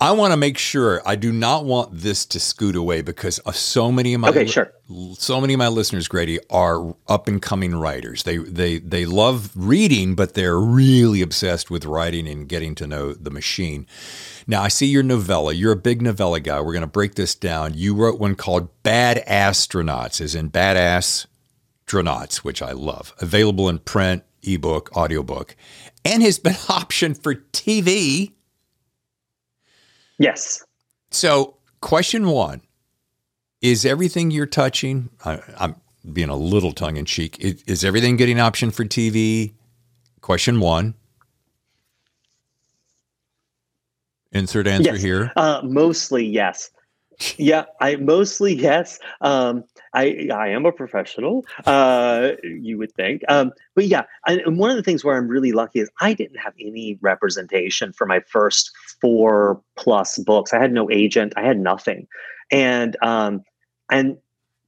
I 0.00 0.12
want 0.12 0.32
to 0.32 0.36
make 0.36 0.58
sure 0.58 1.02
I 1.04 1.16
do 1.16 1.32
not 1.32 1.64
want 1.64 1.90
this 1.92 2.24
to 2.26 2.38
scoot 2.38 2.76
away 2.76 3.02
because 3.02 3.40
uh, 3.44 3.50
so 3.50 3.90
many 3.90 4.14
of 4.14 4.20
my 4.20 4.28
okay, 4.28 4.46
sure. 4.46 4.72
so 5.14 5.40
many 5.40 5.54
of 5.54 5.58
my 5.58 5.66
listeners, 5.66 6.06
Grady, 6.06 6.38
are 6.50 6.94
up 7.08 7.26
and 7.26 7.42
coming 7.42 7.74
writers. 7.74 8.22
They 8.22 8.36
they 8.36 8.78
they 8.78 9.06
love 9.06 9.50
reading, 9.56 10.14
but 10.14 10.34
they're 10.34 10.58
really 10.60 11.20
obsessed 11.20 11.68
with 11.68 11.84
writing 11.84 12.28
and 12.28 12.48
getting 12.48 12.76
to 12.76 12.86
know 12.86 13.12
the 13.12 13.32
machine. 13.32 13.88
Now 14.46 14.62
I 14.62 14.68
see 14.68 14.86
your 14.86 15.02
novella. 15.02 15.52
You're 15.52 15.72
a 15.72 15.76
big 15.76 16.00
novella 16.00 16.38
guy. 16.38 16.60
We're 16.60 16.72
going 16.72 16.82
to 16.82 16.86
break 16.86 17.16
this 17.16 17.34
down. 17.34 17.74
You 17.74 17.96
wrote 17.96 18.20
one 18.20 18.36
called 18.36 18.68
Bad 18.84 19.24
Astronauts, 19.26 20.20
as 20.20 20.36
in 20.36 20.50
badass 20.50 21.26
Astronauts, 21.88 22.38
which 22.38 22.62
I 22.62 22.72
love, 22.72 23.14
available 23.18 23.68
in 23.68 23.78
print, 23.78 24.22
ebook, 24.42 24.94
audiobook, 24.96 25.56
and 26.04 26.22
has 26.22 26.38
been 26.38 26.54
optioned 26.54 27.22
for 27.22 27.34
TV. 27.34 28.32
Yes. 30.18 30.64
So, 31.10 31.56
question 31.80 32.28
one 32.28 32.60
is 33.60 33.84
everything 33.84 34.30
you're 34.30 34.46
touching, 34.46 35.10
I, 35.24 35.40
am 35.58 35.76
being 36.12 36.28
a 36.28 36.36
little 36.36 36.72
tongue 36.72 36.96
in 36.96 37.04
cheek, 37.04 37.38
is, 37.40 37.62
is 37.66 37.84
everything 37.84 38.16
getting 38.16 38.40
option 38.40 38.70
for 38.70 38.84
TV? 38.84 39.52
Question 40.20 40.60
one. 40.60 40.94
Insert 44.32 44.66
answer 44.66 44.92
yes. 44.92 45.02
here. 45.02 45.32
Uh, 45.36 45.60
mostly, 45.64 46.26
yes. 46.26 46.70
yeah, 47.36 47.64
I 47.80 47.96
mostly 47.96 48.54
yes. 48.54 48.98
Um, 49.20 49.64
I 49.94 50.28
I 50.32 50.48
am 50.48 50.66
a 50.66 50.72
professional. 50.72 51.44
Uh, 51.66 52.32
you 52.42 52.78
would 52.78 52.92
think, 52.92 53.22
um, 53.28 53.52
but 53.74 53.86
yeah. 53.86 54.04
and 54.26 54.58
one 54.58 54.70
of 54.70 54.76
the 54.76 54.82
things 54.82 55.04
where 55.04 55.16
I'm 55.16 55.28
really 55.28 55.52
lucky 55.52 55.80
is 55.80 55.90
I 56.00 56.14
didn't 56.14 56.38
have 56.38 56.54
any 56.60 56.98
representation 57.00 57.92
for 57.92 58.06
my 58.06 58.20
first 58.20 58.70
four 59.00 59.60
plus 59.76 60.18
books. 60.18 60.52
I 60.52 60.60
had 60.60 60.72
no 60.72 60.90
agent. 60.90 61.32
I 61.36 61.42
had 61.42 61.58
nothing, 61.58 62.06
and 62.50 62.96
um, 63.02 63.42
and 63.90 64.18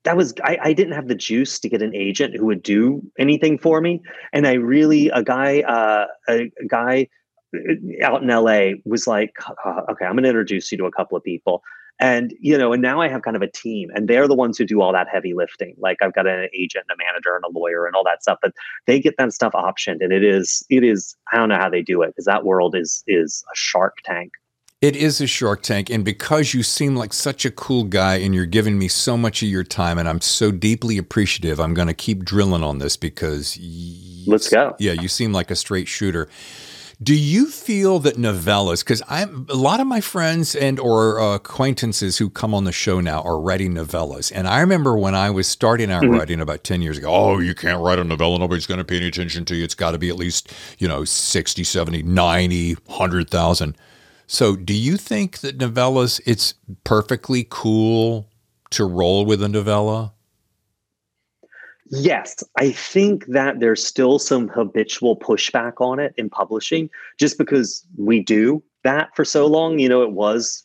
that 0.04 0.16
was 0.16 0.34
I, 0.42 0.58
I 0.62 0.72
didn't 0.72 0.94
have 0.94 1.08
the 1.08 1.14
juice 1.14 1.58
to 1.60 1.68
get 1.68 1.82
an 1.82 1.94
agent 1.94 2.36
who 2.36 2.46
would 2.46 2.62
do 2.62 3.02
anything 3.18 3.58
for 3.58 3.80
me. 3.80 4.00
And 4.32 4.46
I 4.46 4.54
really 4.54 5.08
a 5.10 5.22
guy 5.22 5.60
uh, 5.60 6.06
a, 6.28 6.50
a 6.60 6.66
guy 6.66 7.08
uh, 7.54 8.04
out 8.04 8.22
in 8.22 8.28
LA 8.28 8.80
was 8.84 9.06
like, 9.06 9.32
uh, 9.64 9.82
okay, 9.90 10.04
I'm 10.04 10.12
going 10.12 10.22
to 10.22 10.30
introduce 10.30 10.72
you 10.72 10.78
to 10.78 10.86
a 10.86 10.92
couple 10.92 11.16
of 11.18 11.24
people 11.24 11.62
and 12.00 12.34
you 12.40 12.56
know 12.56 12.72
and 12.72 12.82
now 12.82 13.00
i 13.00 13.08
have 13.08 13.22
kind 13.22 13.36
of 13.36 13.42
a 13.42 13.46
team 13.46 13.90
and 13.94 14.08
they're 14.08 14.26
the 14.26 14.34
ones 14.34 14.58
who 14.58 14.64
do 14.64 14.80
all 14.80 14.92
that 14.92 15.06
heavy 15.08 15.34
lifting. 15.34 15.74
Like 15.78 15.98
i've 16.02 16.14
got 16.14 16.26
an 16.26 16.48
agent 16.54 16.86
and 16.88 16.98
a 16.98 17.04
manager 17.04 17.36
and 17.36 17.44
a 17.44 17.58
lawyer 17.58 17.86
and 17.86 17.94
all 17.94 18.04
that 18.04 18.22
stuff 18.22 18.38
but 18.42 18.52
they 18.86 18.98
get 18.98 19.16
that 19.18 19.32
stuff 19.32 19.52
optioned 19.52 19.98
and 20.00 20.12
it 20.12 20.24
is 20.24 20.64
it 20.70 20.82
is 20.82 21.14
i 21.32 21.36
don't 21.36 21.50
know 21.50 21.58
how 21.58 21.68
they 21.68 21.82
do 21.82 22.02
it 22.02 22.08
because 22.08 22.24
that 22.24 22.44
world 22.44 22.74
is 22.74 23.04
is 23.06 23.44
a 23.52 23.56
shark 23.56 23.98
tank. 24.04 24.32
It 24.80 24.96
is 24.96 25.20
a 25.20 25.26
shark 25.26 25.60
tank 25.60 25.90
and 25.90 26.04
because 26.06 26.54
you 26.54 26.62
seem 26.62 26.96
like 26.96 27.12
such 27.12 27.44
a 27.44 27.50
cool 27.50 27.84
guy 27.84 28.16
and 28.16 28.34
you're 28.34 28.46
giving 28.46 28.78
me 28.78 28.88
so 28.88 29.14
much 29.18 29.42
of 29.42 29.48
your 29.48 29.64
time 29.64 29.98
and 29.98 30.08
i'm 30.08 30.22
so 30.22 30.50
deeply 30.50 30.96
appreciative 30.96 31.60
i'm 31.60 31.74
going 31.74 31.88
to 31.88 31.94
keep 31.94 32.24
drilling 32.24 32.62
on 32.62 32.78
this 32.78 32.96
because 32.96 33.58
let's 34.26 34.48
go. 34.48 34.74
yeah 34.78 34.92
you 34.92 35.06
seem 35.06 35.34
like 35.34 35.50
a 35.50 35.56
straight 35.56 35.86
shooter 35.86 36.30
do 37.02 37.14
you 37.14 37.46
feel 37.46 37.98
that 38.00 38.16
novellas? 38.16 38.80
Because 38.80 39.02
I'm 39.08 39.46
a 39.48 39.54
lot 39.54 39.80
of 39.80 39.86
my 39.86 40.02
friends 40.02 40.54
and 40.54 40.78
or 40.78 41.18
uh, 41.18 41.36
acquaintances 41.36 42.18
who 42.18 42.28
come 42.28 42.52
on 42.52 42.64
the 42.64 42.72
show 42.72 43.00
now 43.00 43.22
are 43.22 43.40
writing 43.40 43.74
novellas, 43.74 44.30
and 44.34 44.46
I 44.46 44.60
remember 44.60 44.98
when 44.98 45.14
I 45.14 45.30
was 45.30 45.46
starting 45.46 45.90
out 45.90 46.02
mm-hmm. 46.02 46.12
writing 46.12 46.40
about 46.40 46.62
ten 46.62 46.82
years 46.82 46.98
ago. 46.98 47.10
Oh, 47.10 47.38
you 47.38 47.54
can't 47.54 47.80
write 47.80 47.98
a 47.98 48.04
novella; 48.04 48.38
nobody's 48.38 48.66
going 48.66 48.78
to 48.78 48.84
pay 48.84 48.98
any 48.98 49.08
attention 49.08 49.46
to 49.46 49.56
you. 49.56 49.64
It's 49.64 49.74
got 49.74 49.92
to 49.92 49.98
be 49.98 50.10
at 50.10 50.16
least 50.16 50.52
you 50.78 50.86
know 50.88 51.04
60, 51.04 51.64
70, 51.64 52.02
90, 52.02 52.74
100,000. 52.74 53.76
So, 54.26 54.54
do 54.54 54.74
you 54.74 54.96
think 54.96 55.38
that 55.38 55.56
novellas? 55.56 56.20
It's 56.26 56.54
perfectly 56.84 57.46
cool 57.48 58.28
to 58.70 58.84
roll 58.84 59.24
with 59.24 59.42
a 59.42 59.48
novella. 59.48 60.12
Yes, 61.90 62.36
I 62.56 62.70
think 62.70 63.26
that 63.26 63.58
there's 63.58 63.84
still 63.84 64.20
some 64.20 64.48
habitual 64.48 65.16
pushback 65.16 65.74
on 65.80 65.98
it 65.98 66.14
in 66.16 66.30
publishing 66.30 66.88
just 67.18 67.36
because 67.36 67.84
we 67.98 68.22
do 68.22 68.62
that 68.84 69.08
for 69.16 69.24
so 69.24 69.46
long. 69.46 69.80
You 69.80 69.88
know, 69.88 70.02
it 70.02 70.12
was 70.12 70.64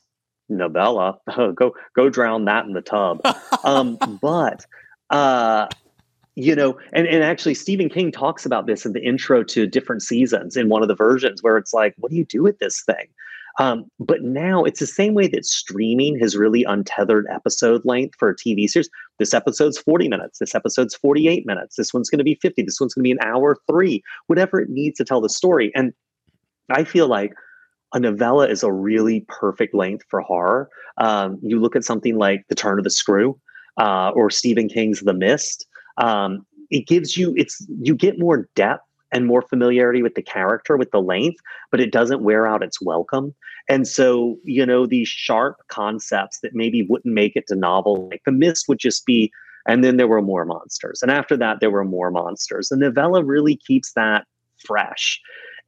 novella. 0.50 1.18
go 1.56 1.74
go 1.96 2.10
drown 2.10 2.46
that 2.46 2.66
in 2.66 2.74
the 2.74 2.82
tub. 2.82 3.22
um, 3.64 3.98
but 4.22 4.66
uh, 5.10 5.68
you 6.36 6.56
know, 6.56 6.78
and, 6.94 7.08
and 7.08 7.24
actually 7.24 7.56
Stephen 7.56 7.90
King 7.90 8.12
talks 8.12 8.46
about 8.46 8.68
this 8.68 8.86
in 8.86 8.94
the 8.94 9.04
intro 9.04 9.44
to 9.46 9.66
different 9.66 10.04
seasons 10.04 10.56
in 10.56 10.70
one 10.70 10.84
of 10.84 10.88
the 10.88 10.96
versions 10.96 11.42
where 11.42 11.58
it's 11.58 11.74
like, 11.74 11.96
what 11.98 12.12
do 12.12 12.18
you 12.18 12.26
do 12.26 12.44
with 12.44 12.60
this 12.60 12.84
thing? 12.84 13.08
Um, 13.60 13.86
but 14.00 14.22
now 14.22 14.64
it's 14.64 14.80
the 14.80 14.88
same 14.88 15.14
way 15.14 15.28
that 15.28 15.46
streaming 15.46 16.20
has 16.20 16.36
really 16.36 16.64
untethered 16.64 17.26
episode 17.32 17.82
length 17.86 18.16
for 18.20 18.30
a 18.30 18.36
TV 18.36 18.68
series. 18.70 18.90
This 19.18 19.34
episode's 19.34 19.78
40 19.78 20.10
minutes. 20.10 20.40
This 20.40 20.54
episode's 20.54 20.96
48 20.96 21.46
minutes. 21.46 21.78
This 21.78 21.94
one's 21.94 22.10
going 22.10 22.20
to 22.20 22.26
be 22.26 22.36
50. 22.42 22.64
This 22.64 22.80
one's 22.80 22.94
going 22.94 23.04
to 23.04 23.08
be 23.08 23.12
an 23.12 23.20
hour 23.24 23.58
three, 23.70 24.04
whatever 24.28 24.60
it 24.60 24.70
needs 24.70 24.98
to 24.98 25.06
tell 25.06 25.22
the 25.22 25.30
story. 25.30 25.72
And 25.74 25.94
I 26.70 26.84
feel 26.84 27.08
like 27.08 27.34
a 27.94 28.00
novella 28.00 28.48
is 28.48 28.62
a 28.62 28.72
really 28.72 29.26
perfect 29.30 29.74
length 29.74 30.06
for 30.10 30.20
horror. 30.20 30.70
Um, 30.98 31.40
you 31.42 31.60
look 31.60 31.76
at 31.76 31.86
something 31.86 32.18
like 32.18 32.44
The 32.50 32.56
Turn 32.56 32.78
of 32.78 32.84
the 32.84 32.90
Screw 32.90 33.40
uh, 33.78 34.12
or 34.16 34.30
Stephen 34.30 34.68
King's 34.68 35.00
The 35.02 35.14
Mist. 35.14 35.66
Um, 35.98 36.46
it 36.72 36.88
gives 36.88 37.16
you 37.16 37.34
it's 37.38 37.66
you 37.82 37.96
get 37.96 38.20
more 38.20 38.50
depth 38.56 38.84
and 39.12 39.26
more 39.26 39.42
familiarity 39.42 40.02
with 40.02 40.16
the 40.16 40.22
character 40.22 40.78
with 40.78 40.92
the 40.92 41.02
length, 41.02 41.40
but 41.72 41.80
it 41.80 41.92
doesn't 41.92 42.24
wear 42.24 42.48
out 42.48 42.64
its 42.64 42.82
welcome. 42.82 43.34
And 43.70 43.88
so, 43.88 44.38
you 44.44 44.66
know, 44.66 44.86
these 44.86 45.08
sharp 45.08 45.58
concepts 45.70 46.40
that 46.42 46.54
maybe 46.54 46.84
wouldn't 46.84 47.14
make 47.14 47.36
it 47.36 47.48
to 47.48 47.56
novel, 47.56 48.10
like 48.10 48.22
the 48.26 48.32
mist 48.32 48.68
would 48.68 48.80
just 48.80 49.06
be, 49.06 49.32
and 49.68 49.84
then 49.84 49.98
there 49.98 50.08
were 50.08 50.22
more 50.22 50.46
monsters. 50.46 51.02
And 51.02 51.12
after 51.12 51.36
that, 51.38 51.60
there 51.60 51.72
were 51.72 51.86
more 51.86 52.12
monsters. 52.12 52.70
The 52.70 52.78
novella 52.78 53.24
really 53.24 53.56
keeps 53.56 53.94
that 53.94 54.26
fresh. 54.66 55.20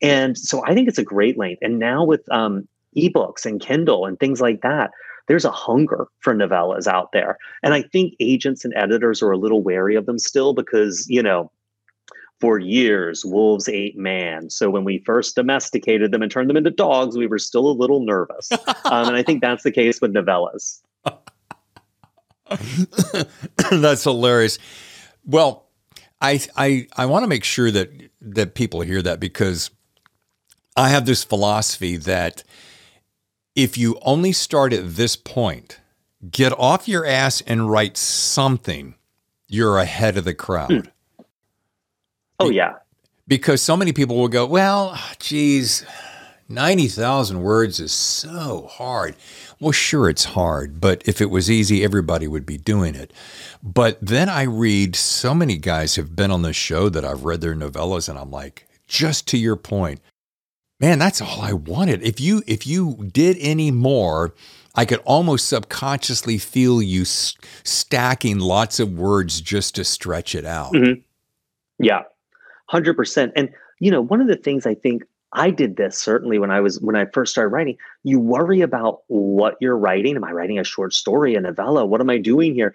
And 0.01 0.37
so 0.37 0.63
I 0.65 0.73
think 0.73 0.87
it's 0.87 0.99
a 0.99 1.03
great 1.03 1.37
length. 1.37 1.59
And 1.61 1.79
now 1.79 2.03
with 2.03 2.21
um, 2.31 2.67
ebooks 2.95 3.45
and 3.45 3.59
Kindle 3.59 4.05
and 4.05 4.19
things 4.19 4.41
like 4.41 4.61
that, 4.61 4.91
there's 5.27 5.45
a 5.45 5.51
hunger 5.51 6.07
for 6.19 6.33
novellas 6.33 6.87
out 6.87 7.11
there. 7.11 7.37
And 7.63 7.73
I 7.73 7.81
think 7.81 8.13
agents 8.19 8.63
and 8.63 8.73
editors 8.75 9.21
are 9.21 9.31
a 9.31 9.37
little 9.37 9.61
wary 9.61 9.95
of 9.95 10.05
them 10.05 10.19
still 10.19 10.53
because, 10.53 11.05
you 11.09 11.21
know, 11.21 11.51
for 12.39 12.59
years, 12.59 13.25
wolves 13.25 13.67
ate 13.67 13.97
man. 13.97 14.49
So 14.49 14.69
when 14.69 14.83
we 14.83 14.99
first 14.99 15.35
domesticated 15.35 16.11
them 16.11 16.21
and 16.21 16.31
turned 16.31 16.49
them 16.49 16.57
into 16.57 16.69
dogs, 16.69 17.17
we 17.17 17.27
were 17.27 17.39
still 17.39 17.67
a 17.67 17.73
little 17.73 18.01
nervous. 18.01 18.51
um, 18.51 19.07
and 19.07 19.15
I 19.15 19.23
think 19.23 19.41
that's 19.41 19.63
the 19.63 19.71
case 19.71 19.99
with 20.01 20.13
novellas. 20.13 20.81
that's 23.71 24.03
hilarious. 24.03 24.59
Well, 25.25 25.65
I 26.21 26.39
I 26.55 26.87
I 26.95 27.05
want 27.05 27.23
to 27.23 27.27
make 27.27 27.43
sure 27.43 27.71
that 27.71 27.89
that 28.21 28.55
people 28.55 28.81
hear 28.81 29.01
that 29.01 29.19
because 29.19 29.69
I 30.75 30.89
have 30.89 31.05
this 31.05 31.23
philosophy 31.23 31.97
that 31.97 32.43
if 33.55 33.77
you 33.77 33.99
only 34.03 34.31
start 34.31 34.71
at 34.71 34.95
this 34.95 35.15
point, 35.15 35.79
get 36.29 36.53
off 36.57 36.87
your 36.87 37.05
ass 37.05 37.41
and 37.41 37.69
write 37.69 37.97
something, 37.97 38.95
you're 39.47 39.79
ahead 39.79 40.17
of 40.17 40.25
the 40.25 40.33
crowd. 40.33 40.69
Mm. 40.69 40.91
Oh 42.39 42.49
yeah. 42.49 42.75
Because 43.27 43.61
so 43.61 43.75
many 43.75 43.91
people 43.91 44.15
will 44.15 44.29
go, 44.29 44.45
well, 44.45 44.97
geez, 45.19 45.85
90,000 46.49 47.41
words 47.41 47.79
is 47.79 47.91
so 47.91 48.67
hard. 48.71 49.15
Well, 49.59 49.73
sure, 49.73 50.09
it's 50.09 50.23
hard, 50.25 50.79
but 50.79 51.05
if 51.05 51.19
it 51.19 51.29
was 51.29 51.51
easy, 51.51 51.83
everybody 51.83 52.27
would 52.27 52.45
be 52.45 52.57
doing 52.57 52.95
it. 52.95 53.11
But 53.61 53.97
then 54.01 54.29
I 54.29 54.43
read 54.43 54.95
so 54.95 55.33
many 55.33 55.57
guys 55.57 55.97
have 55.97 56.15
been 56.15 56.31
on 56.31 56.43
this 56.43 56.55
show 56.55 56.89
that 56.89 57.03
I've 57.03 57.25
read 57.25 57.41
their 57.41 57.55
novellas, 57.55 58.07
and 58.07 58.17
I'm 58.17 58.31
like, 58.31 58.65
just 58.87 59.27
to 59.29 59.37
your 59.37 59.57
point, 59.57 59.99
man, 60.79 60.99
that's 60.99 61.21
all 61.21 61.41
I 61.41 61.53
wanted. 61.53 62.01
If 62.03 62.21
you 62.21 62.43
if 62.47 62.65
you 62.65 63.09
did 63.11 63.35
any 63.41 63.71
more, 63.71 64.33
I 64.75 64.85
could 64.85 64.99
almost 64.99 65.49
subconsciously 65.49 66.37
feel 66.37 66.81
you 66.81 67.03
stacking 67.03 68.39
lots 68.39 68.79
of 68.79 68.93
words 68.97 69.41
just 69.41 69.75
to 69.75 69.83
stretch 69.83 70.33
it 70.35 70.45
out. 70.45 70.71
Mm-hmm. 70.71 71.01
Yeah, 71.79 72.03
100%. 72.71 73.31
And, 73.35 73.49
you 73.79 73.91
know, 73.91 74.01
one 74.01 74.21
of 74.21 74.27
the 74.27 74.35
things 74.35 74.65
I 74.65 74.75
think 74.75 75.03
I 75.33 75.49
did 75.49 75.75
this 75.75 75.99
certainly 75.99 76.39
when 76.39 76.51
I 76.51 76.61
was 76.61 76.79
when 76.81 76.95
I 76.95 77.05
first 77.13 77.31
started 77.31 77.49
writing. 77.49 77.77
You 78.03 78.19
worry 78.19 78.61
about 78.61 79.01
what 79.07 79.55
you're 79.59 79.77
writing. 79.77 80.15
Am 80.15 80.23
I 80.23 80.31
writing 80.31 80.57
a 80.57 80.63
short 80.63 80.93
story, 80.93 81.35
a 81.35 81.41
novella? 81.41 81.85
What 81.85 82.01
am 82.01 82.09
I 82.09 82.17
doing 82.17 82.53
here? 82.53 82.73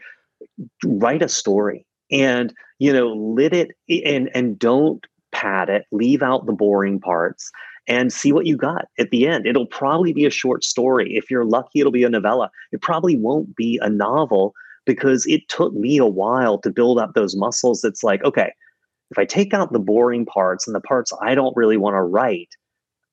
Write 0.84 1.22
a 1.22 1.28
story 1.28 1.86
and 2.10 2.52
you 2.78 2.92
know 2.92 3.08
lit 3.08 3.54
it 3.54 3.70
and 3.88 4.30
and 4.34 4.58
don't 4.58 5.04
pad 5.32 5.70
it. 5.70 5.86
Leave 5.92 6.22
out 6.22 6.44
the 6.44 6.52
boring 6.52 7.00
parts 7.00 7.50
and 7.88 8.12
see 8.12 8.32
what 8.32 8.46
you 8.46 8.56
got 8.56 8.86
at 8.98 9.10
the 9.10 9.26
end. 9.26 9.46
It'll 9.46 9.66
probably 9.66 10.12
be 10.12 10.26
a 10.26 10.30
short 10.30 10.62
story. 10.62 11.16
If 11.16 11.30
you're 11.30 11.44
lucky, 11.44 11.80
it'll 11.80 11.90
be 11.90 12.04
a 12.04 12.10
novella. 12.10 12.50
It 12.70 12.82
probably 12.82 13.16
won't 13.16 13.56
be 13.56 13.80
a 13.82 13.88
novel 13.88 14.54
because 14.84 15.26
it 15.26 15.48
took 15.48 15.72
me 15.72 15.96
a 15.96 16.06
while 16.06 16.58
to 16.58 16.70
build 16.70 16.98
up 16.98 17.14
those 17.14 17.34
muscles. 17.34 17.82
It's 17.82 18.04
like 18.04 18.22
okay 18.24 18.52
if 19.12 19.18
I 19.18 19.24
take 19.24 19.52
out 19.52 19.72
the 19.72 19.78
boring 19.78 20.24
parts 20.24 20.66
and 20.66 20.74
the 20.74 20.80
parts 20.80 21.12
I 21.20 21.34
don't 21.34 21.56
really 21.56 21.76
want 21.76 21.94
to 21.94 22.02
write, 22.02 22.56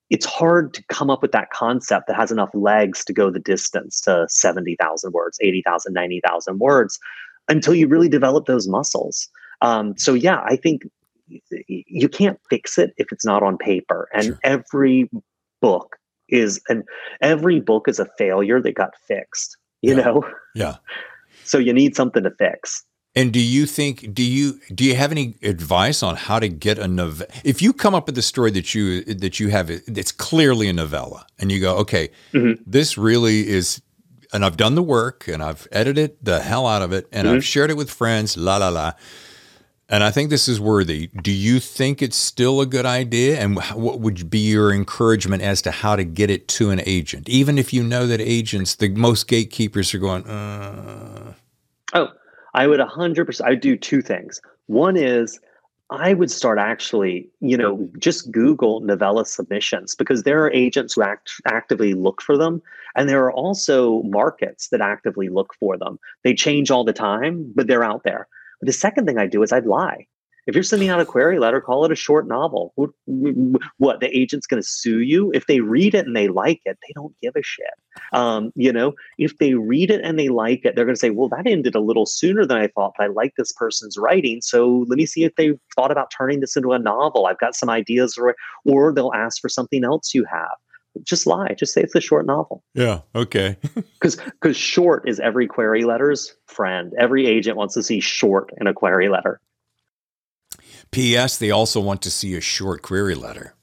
it's 0.09 0.25
hard 0.25 0.73
to 0.73 0.83
come 0.87 1.09
up 1.09 1.21
with 1.21 1.33
that 1.33 1.51
concept 1.51 2.07
that 2.07 2.15
has 2.15 2.31
enough 2.31 2.49
legs 2.53 3.03
to 3.05 3.13
go 3.13 3.29
the 3.29 3.39
distance 3.39 4.01
to 4.01 4.25
70,000 4.29 5.11
words, 5.11 5.37
80,000, 5.41 5.93
90,000 5.93 6.59
words 6.59 6.97
until 7.49 7.75
you 7.75 7.87
really 7.87 8.09
develop 8.09 8.45
those 8.45 8.67
muscles. 8.67 9.27
Um, 9.61 9.95
so, 9.97 10.13
yeah, 10.13 10.41
I 10.45 10.55
think 10.55 10.83
you 11.67 12.09
can't 12.09 12.39
fix 12.49 12.77
it 12.77 12.93
if 12.97 13.11
it's 13.11 13.25
not 13.25 13.43
on 13.43 13.57
paper. 13.57 14.07
And 14.13 14.23
sure. 14.23 14.39
every 14.43 15.09
book 15.61 15.97
is, 16.29 16.61
and 16.69 16.83
every 17.21 17.59
book 17.59 17.87
is 17.87 17.99
a 17.99 18.07
failure 18.17 18.61
that 18.61 18.73
got 18.73 18.93
fixed, 19.05 19.57
you 19.81 19.95
yeah. 19.95 20.03
know? 20.03 20.23
Yeah. 20.55 20.77
So 21.45 21.57
you 21.57 21.73
need 21.73 21.95
something 21.95 22.21
to 22.23 22.31
fix. 22.31 22.83
And 23.19 23.33
do 23.33 23.41
you 23.41 23.65
think 23.65 24.13
do 24.13 24.23
you 24.23 24.61
do 24.73 24.85
you 24.85 24.95
have 24.95 25.11
any 25.11 25.35
advice 25.43 26.01
on 26.01 26.15
how 26.15 26.39
to 26.39 26.47
get 26.47 26.79
a 26.79 26.87
novella? 26.87 27.29
If 27.43 27.61
you 27.61 27.73
come 27.73 27.93
up 27.93 28.05
with 28.05 28.17
a 28.17 28.21
story 28.21 28.49
that 28.51 28.73
you 28.73 29.03
that 29.03 29.41
you 29.41 29.49
have 29.49 29.67
that's 29.87 30.13
clearly 30.13 30.69
a 30.69 30.73
novella, 30.73 31.27
and 31.37 31.51
you 31.51 31.59
go, 31.59 31.75
okay, 31.79 32.11
mm-hmm. 32.31 32.63
this 32.65 32.97
really 32.97 33.45
is, 33.49 33.81
and 34.31 34.45
I've 34.45 34.55
done 34.55 34.75
the 34.75 34.83
work, 34.83 35.27
and 35.27 35.43
I've 35.43 35.67
edited 35.69 36.15
the 36.23 36.39
hell 36.39 36.65
out 36.65 36.81
of 36.81 36.93
it, 36.93 37.09
and 37.11 37.27
mm-hmm. 37.27 37.35
I've 37.35 37.43
shared 37.43 37.69
it 37.69 37.75
with 37.75 37.91
friends, 37.91 38.37
la 38.37 38.55
la 38.55 38.69
la. 38.69 38.93
And 39.89 40.01
I 40.01 40.11
think 40.11 40.29
this 40.29 40.47
is 40.47 40.61
worthy. 40.61 41.07
Do 41.07 41.31
you 41.31 41.59
think 41.59 42.01
it's 42.01 42.15
still 42.15 42.61
a 42.61 42.65
good 42.65 42.85
idea? 42.85 43.37
And 43.37 43.59
what 43.73 43.99
would 43.99 44.29
be 44.29 44.39
your 44.39 44.71
encouragement 44.71 45.41
as 45.41 45.61
to 45.63 45.71
how 45.71 45.97
to 45.97 46.05
get 46.05 46.29
it 46.29 46.47
to 46.59 46.69
an 46.69 46.79
agent? 46.85 47.27
Even 47.27 47.57
if 47.57 47.73
you 47.73 47.83
know 47.83 48.07
that 48.07 48.21
agents, 48.21 48.75
the 48.75 48.89
most 48.89 49.27
gatekeepers 49.27 49.93
are 49.93 49.99
going, 49.99 50.25
uh... 50.25 51.33
Oh, 51.93 52.09
I 52.53 52.67
would 52.67 52.79
100%. 52.79 53.41
I 53.41 53.49
would 53.49 53.61
do 53.61 53.77
two 53.77 54.01
things. 54.01 54.41
One 54.67 54.97
is 54.97 55.39
I 55.91 56.13
would 56.13 56.29
start 56.29 56.59
actually, 56.59 57.29
you 57.39 57.57
know, 57.57 57.89
just 57.97 58.31
Google 58.31 58.79
novella 58.81 59.25
submissions 59.25 59.95
because 59.95 60.23
there 60.23 60.43
are 60.43 60.51
agents 60.51 60.93
who 60.93 61.01
act, 61.01 61.31
actively 61.47 61.93
look 61.93 62.21
for 62.21 62.37
them. 62.37 62.61
And 62.95 63.09
there 63.09 63.23
are 63.23 63.31
also 63.31 64.03
markets 64.03 64.69
that 64.69 64.81
actively 64.81 65.29
look 65.29 65.53
for 65.59 65.77
them. 65.77 65.99
They 66.23 66.35
change 66.35 66.69
all 66.69 66.83
the 66.83 66.93
time, 66.93 67.51
but 67.55 67.67
they're 67.67 67.83
out 67.83 68.03
there. 68.03 68.27
But 68.59 68.67
the 68.67 68.73
second 68.73 69.07
thing 69.07 69.17
I 69.17 69.25
do 69.25 69.41
is 69.41 69.51
I'd 69.51 69.65
lie. 69.65 70.05
If 70.47 70.55
you're 70.55 70.63
sending 70.63 70.89
out 70.89 70.99
a 70.99 71.05
query 71.05 71.39
letter, 71.39 71.61
call 71.61 71.85
it 71.85 71.91
a 71.91 71.95
short 71.95 72.27
novel. 72.27 72.73
What, 72.75 72.89
what 73.77 73.99
the 73.99 74.17
agent's 74.17 74.47
going 74.47 74.61
to 74.61 74.67
sue 74.67 74.99
you? 75.01 75.31
If 75.33 75.47
they 75.47 75.59
read 75.59 75.93
it 75.93 76.05
and 76.05 76.15
they 76.15 76.27
like 76.27 76.61
it, 76.65 76.77
they 76.81 76.93
don't 76.95 77.15
give 77.21 77.35
a 77.35 77.43
shit. 77.43 77.67
Um, 78.13 78.51
you 78.55 78.73
know, 78.73 78.93
if 79.17 79.37
they 79.37 79.53
read 79.53 79.91
it 79.91 80.01
and 80.03 80.17
they 80.17 80.29
like 80.29 80.65
it, 80.65 80.75
they're 80.75 80.85
going 80.85 80.95
to 80.95 80.99
say, 80.99 81.09
"Well, 81.09 81.29
that 81.29 81.45
ended 81.45 81.75
a 81.75 81.79
little 81.81 82.05
sooner 82.05 82.45
than 82.45 82.57
I 82.57 82.67
thought, 82.67 82.93
but 82.97 83.03
I 83.03 83.07
like 83.07 83.33
this 83.37 83.51
person's 83.51 83.97
writing, 83.97 84.41
so 84.41 84.85
let 84.87 84.97
me 84.97 85.05
see 85.05 85.23
if 85.23 85.35
they 85.35 85.51
thought 85.75 85.91
about 85.91 86.11
turning 86.15 86.39
this 86.39 86.55
into 86.55 86.71
a 86.71 86.79
novel. 86.79 87.25
I've 87.25 87.39
got 87.39 87.55
some 87.55 87.69
ideas," 87.69 88.17
or 88.17 88.35
or 88.65 88.93
they'll 88.93 89.13
ask 89.13 89.41
for 89.41 89.49
something 89.49 89.83
else 89.83 90.13
you 90.13 90.25
have 90.25 90.55
just 91.03 91.27
lie. 91.27 91.53
Just 91.57 91.73
say 91.73 91.81
it's 91.81 91.95
a 91.95 92.01
short 92.01 92.25
novel. 92.25 92.63
Yeah. 92.73 93.01
Okay. 93.15 93.57
Because 93.99 94.15
because 94.15 94.55
short 94.55 95.09
is 95.09 95.19
every 95.19 95.45
query 95.45 95.83
letter's 95.83 96.33
friend. 96.47 96.93
Every 96.97 97.27
agent 97.27 97.57
wants 97.57 97.73
to 97.73 97.83
see 97.83 97.99
short 97.99 98.49
in 98.57 98.65
a 98.65 98.73
query 98.73 99.09
letter. 99.09 99.41
P.S. 100.91 101.37
They 101.37 101.51
also 101.51 101.79
want 101.79 102.01
to 102.03 102.11
see 102.11 102.35
a 102.35 102.41
short 102.41 102.81
query 102.81 103.15
letter. 103.15 103.53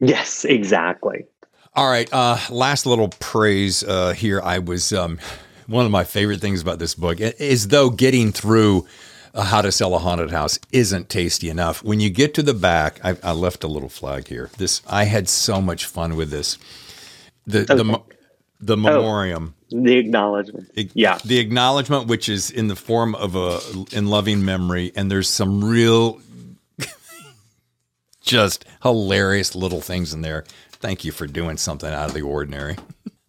Yes, 0.00 0.44
exactly. 0.44 1.26
All 1.74 1.88
right. 1.88 2.08
Uh, 2.12 2.38
last 2.50 2.86
little 2.86 3.08
praise 3.08 3.84
uh, 3.84 4.12
here. 4.12 4.40
I 4.40 4.58
was 4.58 4.92
um, 4.92 5.18
one 5.66 5.84
of 5.84 5.92
my 5.92 6.04
favorite 6.04 6.40
things 6.40 6.60
about 6.60 6.78
this 6.78 6.94
book 6.94 7.20
is 7.20 7.68
though 7.68 7.90
getting 7.90 8.32
through 8.32 8.86
uh, 9.34 9.44
how 9.44 9.62
to 9.62 9.70
sell 9.70 9.94
a 9.94 9.98
haunted 9.98 10.30
house 10.30 10.58
isn't 10.72 11.08
tasty 11.08 11.48
enough. 11.48 11.84
When 11.84 12.00
you 12.00 12.10
get 12.10 12.34
to 12.34 12.42
the 12.42 12.54
back, 12.54 13.00
I, 13.04 13.16
I 13.22 13.32
left 13.32 13.62
a 13.62 13.68
little 13.68 13.88
flag 13.88 14.26
here. 14.26 14.50
This 14.58 14.82
I 14.88 15.04
had 15.04 15.28
so 15.28 15.60
much 15.60 15.86
fun 15.86 16.16
with 16.16 16.30
this. 16.30 16.58
The 17.46 17.60
okay. 17.60 17.74
the 17.76 18.02
the 18.60 18.74
oh, 18.74 18.76
memoriam. 18.76 19.54
Oh, 19.72 19.82
the 19.82 19.96
acknowledgement. 19.96 20.70
yeah. 20.94 21.18
The 21.24 21.38
acknowledgement, 21.38 22.08
which 22.08 22.28
is 22.28 22.50
in 22.50 22.68
the 22.68 22.76
form 22.76 23.14
of 23.14 23.36
a 23.36 23.60
in 23.92 24.08
loving 24.08 24.44
memory, 24.44 24.92
and 24.96 25.10
there's 25.10 25.28
some 25.28 25.64
real 25.64 26.20
just 28.20 28.64
hilarious 28.82 29.54
little 29.54 29.80
things 29.80 30.12
in 30.12 30.22
there. 30.22 30.44
Thank 30.72 31.04
you 31.04 31.12
for 31.12 31.26
doing 31.26 31.56
something 31.56 31.92
out 31.92 32.08
of 32.08 32.14
the 32.14 32.22
ordinary. 32.22 32.76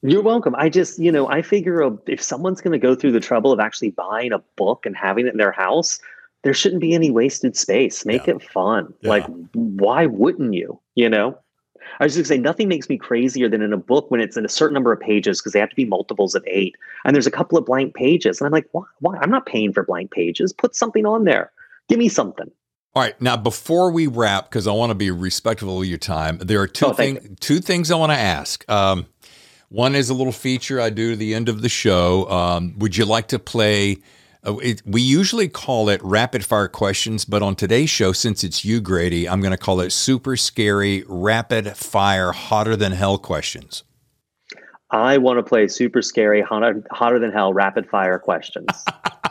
You're 0.04 0.24
welcome. 0.24 0.56
I 0.58 0.70
just, 0.70 0.98
you 1.00 1.12
know, 1.12 1.30
I 1.30 1.42
figure 1.42 1.84
uh, 1.84 1.96
if 2.08 2.22
someone's 2.22 2.62
going 2.62 2.72
to 2.72 2.80
go 2.80 2.96
through 2.96 3.12
the 3.12 3.20
trouble 3.20 3.52
of 3.52 3.60
actually 3.60 3.92
buying 3.92 4.32
a 4.32 4.40
book 4.56 4.86
and 4.86 4.96
having 4.96 5.28
it 5.28 5.32
in 5.32 5.38
their 5.38 5.52
house, 5.52 6.00
there 6.44 6.54
shouldn't 6.54 6.82
be 6.82 6.96
any 6.96 7.12
wasted 7.12 7.56
space. 7.56 8.06
Make 8.06 8.26
yeah. 8.26 8.36
it 8.36 8.44
fun. 8.44 8.94
Yeah. 9.02 9.10
Like, 9.10 9.26
why 9.54 10.08
wouldn't 10.08 10.54
you? 10.54 10.80
You 10.96 11.10
know? 11.10 11.38
I 12.00 12.06
was 12.06 12.16
just 12.16 12.30
going 12.30 12.40
to 12.40 12.44
say, 12.44 12.50
nothing 12.50 12.68
makes 12.68 12.90
me 12.90 12.98
crazier 12.98 13.50
than 13.50 13.62
in 13.62 13.74
a 13.74 13.78
book 13.78 14.10
when 14.10 14.22
it's 14.22 14.38
in 14.38 14.46
a 14.46 14.50
certain 14.50 14.74
number 14.74 14.92
of 14.92 15.00
pages 15.00 15.40
because 15.40 15.54
they 15.54 15.60
have 15.60 15.70
to 15.70 15.76
be 15.76 15.86
multiples 15.86 16.34
of 16.34 16.44
eight. 16.48 16.76
And 17.06 17.16
there's 17.16 17.28
a 17.28 17.32
couple 17.32 17.58
of 17.58 17.66
blank 17.66 17.94
pages. 17.94 18.40
And 18.40 18.48
I'm 18.48 18.52
like, 18.52 18.68
why? 18.72 18.84
why? 19.00 19.18
I'm 19.18 19.30
not 19.30 19.46
paying 19.46 19.74
for 19.74 19.84
blank 19.84 20.12
pages. 20.12 20.54
Put 20.54 20.76
something 20.76 21.06
on 21.06 21.26
there. 21.26 21.52
Give 21.90 22.00
me 22.00 22.10
something. 22.10 22.50
All 22.94 23.02
right. 23.02 23.20
Now, 23.22 23.38
before 23.38 23.92
we 23.92 24.08
wrap, 24.08 24.50
because 24.50 24.68
I 24.68 24.74
want 24.74 24.90
to 24.90 24.96
be 24.96 25.12
respectful 25.12 25.82
of 25.82 25.88
your 25.88 25.98
time, 25.98 26.40
there 26.40 26.60
are 26.60 26.68
two, 26.68 26.88
oh, 26.88 26.94
thing, 26.94 27.38
two 27.40 27.60
things 27.60 27.90
I 27.90 27.96
want 27.96 28.12
to 28.12 28.18
ask. 28.18 28.70
Um, 28.70 29.06
one 29.70 29.96
is 29.96 30.10
a 30.10 30.14
little 30.14 30.34
feature 30.34 30.82
I 30.82 30.90
do 30.90 31.14
at 31.14 31.20
the 31.20 31.34
end 31.34 31.48
of 31.48 31.62
the 31.62 31.70
show. 31.70 32.30
Um, 32.30 32.78
would 32.80 32.98
you 32.98 33.06
like 33.06 33.30
to 33.30 33.40
play? 33.40 34.00
Uh, 34.46 34.58
it, 34.58 34.82
we 34.86 35.02
usually 35.02 35.48
call 35.48 35.88
it 35.88 36.02
rapid 36.04 36.44
fire 36.44 36.68
questions, 36.68 37.24
but 37.24 37.42
on 37.42 37.56
today's 37.56 37.90
show, 37.90 38.12
since 38.12 38.44
it's 38.44 38.66
you, 38.66 38.82
Grady, 38.82 39.30
I'm 39.30 39.40
going 39.40 39.52
to 39.52 39.58
call 39.58 39.80
it 39.80 39.92
super 39.92 40.36
scary, 40.36 41.06
rapid 41.08 41.78
fire, 41.78 42.34
hotter 42.34 42.76
than 42.76 42.92
hell 42.92 43.18
questions. 43.18 43.84
I 44.90 45.18
want 45.18 45.40
to 45.40 45.44
play 45.44 45.70
super 45.70 46.02
scary, 46.02 46.42
hotter, 46.42 46.84
hotter 46.92 47.20
than 47.20 47.32
hell, 47.32 47.54
rapid 47.54 47.90
fire 47.90 48.20
questions. 48.20 48.68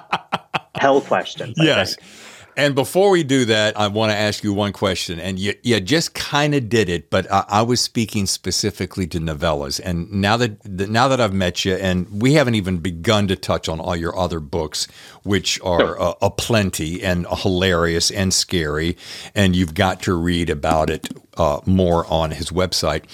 hell 0.77 1.03
questions. 1.03 1.61
I 1.61 1.65
yes. 1.65 1.97
Think. 1.97 2.30
And 2.61 2.75
before 2.75 3.09
we 3.09 3.23
do 3.23 3.47
that, 3.47 3.81
I 3.81 3.87
want 3.87 4.13
to 4.13 4.17
ask 4.17 4.45
you 4.45 4.53
one 4.53 4.75
question. 4.75 5.19
And 5.19 5.39
you, 5.39 5.55
you 5.63 5.81
just 5.81 6.13
kind 6.13 6.55
of 6.55 6.69
did 6.69 6.91
it, 6.91 7.09
but 7.09 7.31
I, 7.33 7.47
I, 7.49 7.63
was 7.63 7.81
speaking 7.81 8.27
specifically 8.27 9.07
to 9.07 9.19
novellas. 9.19 9.81
And 9.83 10.13
now 10.13 10.37
that 10.37 10.67
now 10.69 11.09
that 11.09 11.23
I've 11.23 11.33
met 11.33 11.65
you, 11.65 11.77
and 11.77 12.21
we 12.21 12.35
haven't 12.35 12.57
even 12.57 12.77
begun 12.77 13.29
to 13.29 13.37
touch 13.37 13.67
on 13.67 13.81
all 13.81 13.97
your 13.97 14.15
other 14.15 14.41
books, 14.41 14.87
which 15.23 15.59
are 15.63 15.99
uh, 15.99 16.13
a 16.21 16.31
plenty 16.31 17.03
and 17.03 17.27
hilarious 17.31 18.11
and 18.11 18.35
scary, 18.35 18.95
and 19.35 19.57
you've 19.57 19.73
got 19.73 20.03
to 20.03 20.13
read 20.13 20.51
about 20.51 20.91
it 20.91 21.09
uh, 21.39 21.61
more 21.65 22.05
on 22.13 22.33
his 22.33 22.51
website. 22.51 23.05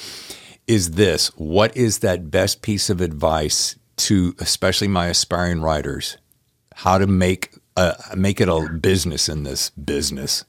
Is 0.66 0.92
this 0.92 1.28
what 1.36 1.76
is 1.76 2.00
that 2.00 2.32
best 2.32 2.62
piece 2.62 2.90
of 2.90 3.00
advice 3.00 3.76
to 3.98 4.34
especially 4.40 4.88
my 4.88 5.06
aspiring 5.06 5.60
writers? 5.60 6.18
How 6.74 6.98
to 6.98 7.06
make 7.06 7.54
uh, 7.76 7.94
make 8.16 8.40
it 8.40 8.48
a 8.48 8.68
business 8.80 9.28
in 9.28 9.42
this 9.42 9.70
business? 9.70 10.44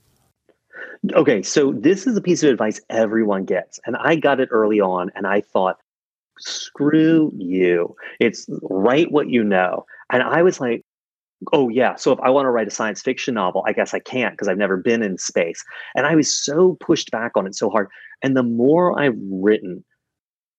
Okay, 1.13 1.43
so 1.43 1.73
this 1.73 2.07
is 2.07 2.17
a 2.17 2.21
piece 2.21 2.43
of 2.43 2.49
advice 2.49 2.81
everyone 2.89 3.45
gets. 3.45 3.79
And 3.85 3.95
I 3.97 4.15
got 4.15 4.39
it 4.39 4.49
early 4.51 4.81
on 4.81 5.11
and 5.15 5.27
I 5.27 5.41
thought, 5.41 5.77
screw 6.39 7.31
you. 7.37 7.95
It's 8.19 8.47
write 8.61 9.11
what 9.11 9.29
you 9.29 9.43
know. 9.43 9.85
And 10.11 10.23
I 10.23 10.41
was 10.41 10.59
like, 10.59 10.83
oh, 11.53 11.69
yeah. 11.69 11.95
So 11.95 12.11
if 12.11 12.19
I 12.21 12.29
want 12.29 12.45
to 12.45 12.49
write 12.49 12.67
a 12.67 12.71
science 12.71 13.01
fiction 13.01 13.35
novel, 13.35 13.63
I 13.65 13.73
guess 13.73 13.93
I 13.93 13.99
can't 13.99 14.33
because 14.33 14.47
I've 14.47 14.57
never 14.57 14.77
been 14.77 15.03
in 15.03 15.17
space. 15.17 15.63
And 15.95 16.05
I 16.05 16.15
was 16.15 16.33
so 16.33 16.77
pushed 16.79 17.11
back 17.11 17.33
on 17.35 17.45
it 17.45 17.55
so 17.55 17.69
hard. 17.69 17.87
And 18.23 18.35
the 18.35 18.43
more 18.43 18.99
I've 18.99 19.17
written, 19.29 19.83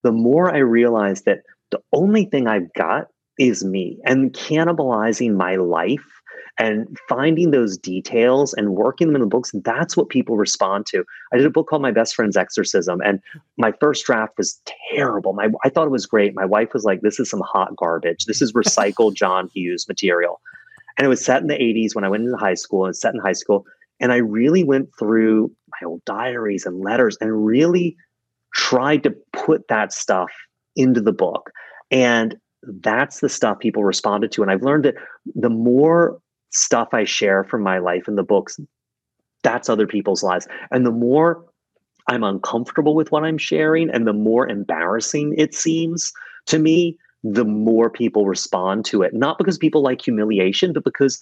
the 0.02 0.12
more 0.12 0.54
I 0.54 0.58
realized 0.58 1.24
that 1.24 1.40
the 1.70 1.80
only 1.92 2.24
thing 2.24 2.46
I've 2.46 2.72
got 2.74 3.08
is 3.38 3.64
me 3.64 3.98
and 4.04 4.32
cannibalizing 4.32 5.34
my 5.34 5.56
life 5.56 6.17
and 6.58 6.98
finding 7.08 7.52
those 7.52 7.78
details 7.78 8.52
and 8.54 8.74
working 8.74 9.06
them 9.06 9.16
in 9.16 9.20
the 9.20 9.28
books 9.28 9.52
that's 9.64 9.96
what 9.96 10.08
people 10.08 10.36
respond 10.36 10.86
to. 10.86 11.04
I 11.32 11.36
did 11.36 11.46
a 11.46 11.50
book 11.50 11.68
called 11.68 11.82
my 11.82 11.92
best 11.92 12.14
friend's 12.14 12.36
exorcism 12.36 13.00
and 13.04 13.20
my 13.56 13.72
first 13.80 14.04
draft 14.04 14.34
was 14.36 14.60
terrible. 14.92 15.32
My 15.32 15.48
i 15.64 15.68
thought 15.68 15.86
it 15.86 15.92
was 15.92 16.06
great. 16.06 16.34
My 16.34 16.44
wife 16.44 16.74
was 16.74 16.84
like 16.84 17.00
this 17.00 17.20
is 17.20 17.30
some 17.30 17.42
hot 17.44 17.76
garbage. 17.76 18.24
This 18.24 18.42
is 18.42 18.52
recycled 18.52 19.14
john 19.22 19.48
hughes 19.54 19.86
material. 19.88 20.40
And 20.96 21.04
it 21.04 21.08
was 21.08 21.24
set 21.24 21.42
in 21.42 21.48
the 21.48 21.54
80s 21.54 21.94
when 21.94 22.04
i 22.04 22.08
went 22.08 22.24
into 22.24 22.36
high 22.36 22.54
school 22.54 22.84
and 22.84 22.96
set 22.96 23.14
in 23.14 23.20
high 23.20 23.32
school 23.32 23.64
and 24.00 24.12
i 24.12 24.16
really 24.16 24.64
went 24.64 24.90
through 24.98 25.52
my 25.68 25.86
old 25.86 26.04
diaries 26.04 26.66
and 26.66 26.80
letters 26.80 27.16
and 27.20 27.46
really 27.46 27.96
tried 28.54 29.02
to 29.04 29.14
put 29.32 29.68
that 29.68 29.92
stuff 29.92 30.30
into 30.74 31.00
the 31.00 31.12
book. 31.12 31.50
And 31.90 32.36
that's 32.62 33.20
the 33.20 33.28
stuff 33.28 33.60
people 33.60 33.84
responded 33.84 34.32
to 34.32 34.42
and 34.42 34.50
i've 34.50 34.64
learned 34.64 34.84
that 34.84 34.96
the 35.36 35.48
more 35.48 36.18
stuff 36.50 36.88
I 36.92 37.04
share 37.04 37.44
from 37.44 37.62
my 37.62 37.78
life 37.78 38.08
in 38.08 38.16
the 38.16 38.22
books, 38.22 38.58
that's 39.42 39.68
other 39.68 39.86
people's 39.86 40.22
lives. 40.22 40.48
And 40.70 40.84
the 40.84 40.90
more 40.90 41.44
I'm 42.08 42.24
uncomfortable 42.24 42.94
with 42.94 43.12
what 43.12 43.24
I'm 43.24 43.38
sharing 43.38 43.90
and 43.90 44.06
the 44.06 44.12
more 44.12 44.48
embarrassing 44.48 45.34
it 45.36 45.54
seems 45.54 46.12
to 46.46 46.58
me, 46.58 46.98
the 47.22 47.44
more 47.44 47.90
people 47.90 48.26
respond 48.26 48.84
to 48.86 49.02
it. 49.02 49.12
Not 49.12 49.38
because 49.38 49.58
people 49.58 49.82
like 49.82 50.00
humiliation, 50.00 50.72
but 50.72 50.84
because 50.84 51.20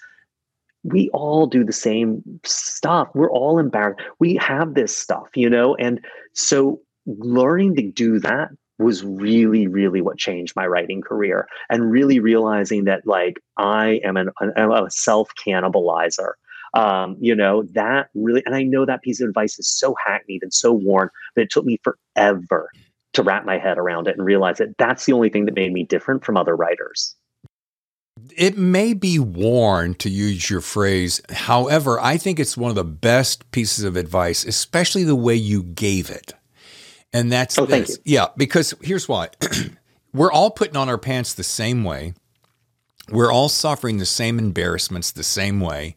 we 0.84 1.08
all 1.12 1.46
do 1.46 1.64
the 1.64 1.72
same 1.72 2.22
stuff. 2.44 3.08
We're 3.14 3.30
all 3.30 3.58
embarrassed. 3.58 4.00
We 4.20 4.36
have 4.36 4.74
this 4.74 4.96
stuff, 4.96 5.28
you 5.34 5.50
know? 5.50 5.74
And 5.76 6.04
so 6.34 6.80
learning 7.06 7.74
to 7.76 7.90
do 7.90 8.20
that 8.20 8.50
was 8.78 9.04
really 9.04 9.66
really 9.66 10.00
what 10.00 10.18
changed 10.18 10.54
my 10.56 10.66
writing 10.66 11.00
career 11.00 11.48
and 11.70 11.90
really 11.90 12.20
realizing 12.20 12.84
that 12.84 13.06
like 13.06 13.40
i 13.56 14.00
am 14.04 14.16
an, 14.16 14.30
a 14.40 14.90
self 14.90 15.30
cannibalizer 15.46 16.32
um, 16.74 17.16
you 17.20 17.34
know 17.34 17.62
that 17.72 18.08
really 18.14 18.42
and 18.44 18.54
i 18.54 18.62
know 18.62 18.84
that 18.84 19.02
piece 19.02 19.20
of 19.20 19.28
advice 19.28 19.58
is 19.58 19.68
so 19.68 19.94
hackneyed 20.04 20.42
and 20.42 20.52
so 20.52 20.72
worn 20.72 21.08
but 21.34 21.42
it 21.42 21.50
took 21.50 21.64
me 21.64 21.78
forever 21.82 22.68
to 23.12 23.22
wrap 23.22 23.46
my 23.46 23.56
head 23.56 23.78
around 23.78 24.08
it 24.08 24.16
and 24.16 24.26
realize 24.26 24.58
that 24.58 24.76
that's 24.76 25.06
the 25.06 25.12
only 25.12 25.30
thing 25.30 25.46
that 25.46 25.54
made 25.54 25.72
me 25.72 25.84
different 25.84 26.24
from 26.24 26.36
other 26.36 26.54
writers 26.54 27.14
it 28.36 28.56
may 28.56 28.94
be 28.94 29.18
worn 29.18 29.94
to 29.96 30.08
use 30.08 30.48
your 30.48 30.60
phrase. 30.62 31.20
However, 31.30 32.00
I 32.00 32.16
think 32.16 32.40
it's 32.40 32.56
one 32.56 32.70
of 32.70 32.74
the 32.74 32.82
best 32.82 33.50
pieces 33.50 33.84
of 33.84 33.94
advice, 33.94 34.44
especially 34.44 35.04
the 35.04 35.14
way 35.14 35.34
you 35.34 35.62
gave 35.62 36.10
it. 36.10 36.32
And 37.16 37.32
that's 37.32 37.58
oh, 37.58 37.66
thank 37.66 37.88
you. 37.88 37.96
Yeah, 38.04 38.26
because 38.36 38.74
here's 38.82 39.08
why. 39.08 39.30
We're 40.12 40.32
all 40.32 40.50
putting 40.50 40.76
on 40.76 40.88
our 40.88 40.98
pants 40.98 41.34
the 41.34 41.44
same 41.44 41.82
way. 41.82 42.14
We're 43.10 43.32
all 43.32 43.48
suffering 43.48 43.98
the 43.98 44.06
same 44.06 44.38
embarrassments 44.38 45.12
the 45.12 45.22
same 45.22 45.60
way. 45.60 45.96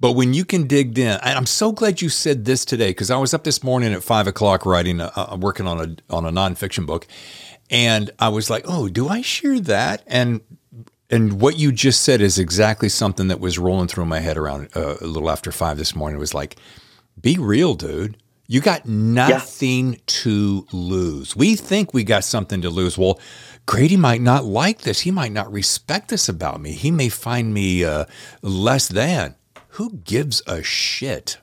But 0.00 0.12
when 0.12 0.32
you 0.32 0.44
can 0.44 0.66
dig 0.66 0.98
in, 0.98 1.20
and 1.22 1.38
I'm 1.38 1.46
so 1.46 1.72
glad 1.72 2.00
you 2.00 2.08
said 2.08 2.46
this 2.46 2.64
today 2.64 2.90
because 2.90 3.10
I 3.10 3.18
was 3.18 3.34
up 3.34 3.44
this 3.44 3.62
morning 3.62 3.92
at 3.92 4.02
five 4.02 4.26
o'clock 4.26 4.64
writing, 4.64 5.00
a, 5.00 5.12
uh, 5.14 5.36
working 5.38 5.66
on 5.66 5.78
a 5.78 6.14
on 6.14 6.24
a 6.24 6.32
nonfiction 6.32 6.86
book, 6.86 7.06
and 7.68 8.10
I 8.18 8.30
was 8.30 8.50
like, 8.50 8.64
"Oh, 8.66 8.88
do 8.88 9.08
I 9.08 9.20
share 9.20 9.60
that?" 9.60 10.02
And 10.06 10.40
and 11.10 11.40
what 11.40 11.58
you 11.58 11.70
just 11.70 12.02
said 12.02 12.20
is 12.20 12.38
exactly 12.38 12.88
something 12.88 13.28
that 13.28 13.40
was 13.40 13.58
rolling 13.58 13.88
through 13.88 14.06
my 14.06 14.20
head 14.20 14.38
around 14.38 14.70
uh, 14.74 14.96
a 15.00 15.06
little 15.06 15.30
after 15.30 15.52
five 15.52 15.76
this 15.76 15.94
morning. 15.94 16.16
It 16.16 16.20
was 16.20 16.34
like, 16.34 16.56
"Be 17.20 17.36
real, 17.38 17.74
dude." 17.74 18.16
You 18.50 18.60
got 18.60 18.84
nothing 18.84 19.92
yeah. 19.92 19.98
to 20.06 20.66
lose. 20.72 21.36
We 21.36 21.54
think 21.54 21.94
we 21.94 22.02
got 22.02 22.24
something 22.24 22.60
to 22.62 22.68
lose. 22.68 22.98
Well, 22.98 23.20
Grady 23.64 23.96
might 23.96 24.22
not 24.22 24.44
like 24.44 24.80
this. 24.80 24.98
He 24.98 25.12
might 25.12 25.30
not 25.30 25.52
respect 25.52 26.08
this 26.08 26.28
about 26.28 26.60
me. 26.60 26.72
He 26.72 26.90
may 26.90 27.10
find 27.10 27.54
me 27.54 27.84
uh, 27.84 28.06
less 28.42 28.88
than. 28.88 29.36
Who 29.68 29.98
gives 29.98 30.42
a 30.48 30.64
shit? 30.64 31.38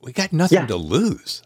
We 0.00 0.14
got 0.14 0.32
nothing 0.32 0.60
yeah. 0.60 0.66
to 0.68 0.76
lose. 0.76 1.42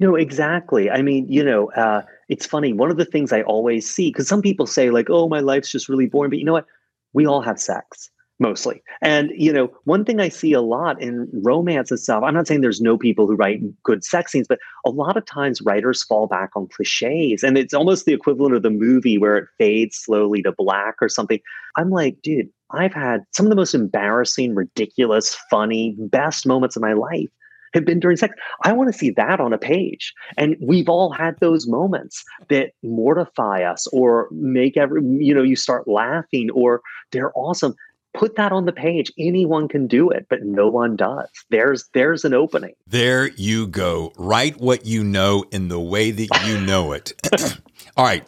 No, 0.00 0.16
exactly. 0.16 0.90
I 0.90 1.00
mean, 1.00 1.26
you 1.32 1.42
know, 1.42 1.70
uh, 1.70 2.02
it's 2.28 2.44
funny. 2.44 2.74
One 2.74 2.90
of 2.90 2.98
the 2.98 3.06
things 3.06 3.32
I 3.32 3.40
always 3.40 3.88
see, 3.88 4.10
because 4.10 4.28
some 4.28 4.42
people 4.42 4.66
say, 4.66 4.90
like, 4.90 5.08
oh, 5.08 5.30
my 5.30 5.40
life's 5.40 5.72
just 5.72 5.88
really 5.88 6.08
boring. 6.08 6.28
But 6.28 6.40
you 6.40 6.44
know 6.44 6.52
what? 6.52 6.66
We 7.14 7.24
all 7.24 7.40
have 7.40 7.58
sex 7.58 8.10
mostly. 8.38 8.82
And 9.00 9.30
you 9.34 9.52
know, 9.52 9.72
one 9.84 10.04
thing 10.04 10.20
I 10.20 10.28
see 10.28 10.52
a 10.52 10.60
lot 10.60 11.00
in 11.00 11.28
romance 11.32 11.90
itself, 11.90 12.24
I'm 12.24 12.34
not 12.34 12.46
saying 12.46 12.60
there's 12.60 12.80
no 12.80 12.98
people 12.98 13.26
who 13.26 13.34
write 13.34 13.60
good 13.82 14.04
sex 14.04 14.32
scenes, 14.32 14.46
but 14.48 14.58
a 14.84 14.90
lot 14.90 15.16
of 15.16 15.24
times 15.24 15.62
writers 15.62 16.02
fall 16.02 16.26
back 16.26 16.50
on 16.54 16.68
cliches. 16.68 17.42
And 17.42 17.56
it's 17.56 17.74
almost 17.74 18.04
the 18.04 18.12
equivalent 18.12 18.54
of 18.54 18.62
the 18.62 18.70
movie 18.70 19.18
where 19.18 19.36
it 19.36 19.48
fades 19.58 19.96
slowly 19.96 20.42
to 20.42 20.52
black 20.52 20.96
or 21.00 21.08
something. 21.08 21.40
I'm 21.76 21.90
like, 21.90 22.20
dude, 22.22 22.48
I've 22.70 22.94
had 22.94 23.24
some 23.32 23.46
of 23.46 23.50
the 23.50 23.56
most 23.56 23.74
embarrassing, 23.74 24.54
ridiculous, 24.54 25.36
funny, 25.50 25.94
best 25.98 26.46
moments 26.46 26.76
of 26.76 26.82
my 26.82 26.94
life 26.94 27.28
have 27.74 27.84
been 27.84 28.00
during 28.00 28.16
sex. 28.16 28.34
I 28.64 28.72
want 28.72 28.92
to 28.92 28.98
see 28.98 29.10
that 29.10 29.38
on 29.38 29.52
a 29.52 29.58
page. 29.58 30.12
And 30.36 30.56
we've 30.60 30.88
all 30.88 31.10
had 31.10 31.38
those 31.40 31.66
moments 31.66 32.24
that 32.48 32.72
mortify 32.82 33.62
us 33.62 33.86
or 33.88 34.28
make 34.32 34.76
every, 34.76 35.02
you 35.02 35.34
know, 35.34 35.42
you 35.42 35.56
start 35.56 35.86
laughing 35.86 36.50
or 36.50 36.80
they're 37.12 37.32
awesome 37.36 37.74
put 38.16 38.36
that 38.36 38.52
on 38.52 38.64
the 38.64 38.72
page. 38.72 39.12
Anyone 39.18 39.68
can 39.68 39.86
do 39.86 40.10
it 40.10 40.26
but 40.28 40.42
no 40.42 40.68
one 40.68 40.96
does. 40.96 41.28
There's 41.50 41.88
there's 41.92 42.24
an 42.24 42.34
opening. 42.34 42.74
There 42.86 43.28
you 43.28 43.66
go. 43.66 44.12
Write 44.16 44.58
what 44.58 44.86
you 44.86 45.04
know 45.04 45.44
in 45.50 45.68
the 45.68 45.80
way 45.80 46.10
that 46.10 46.46
you 46.46 46.60
know 46.60 46.92
it. 46.92 47.12
All 47.96 48.04
right. 48.04 48.24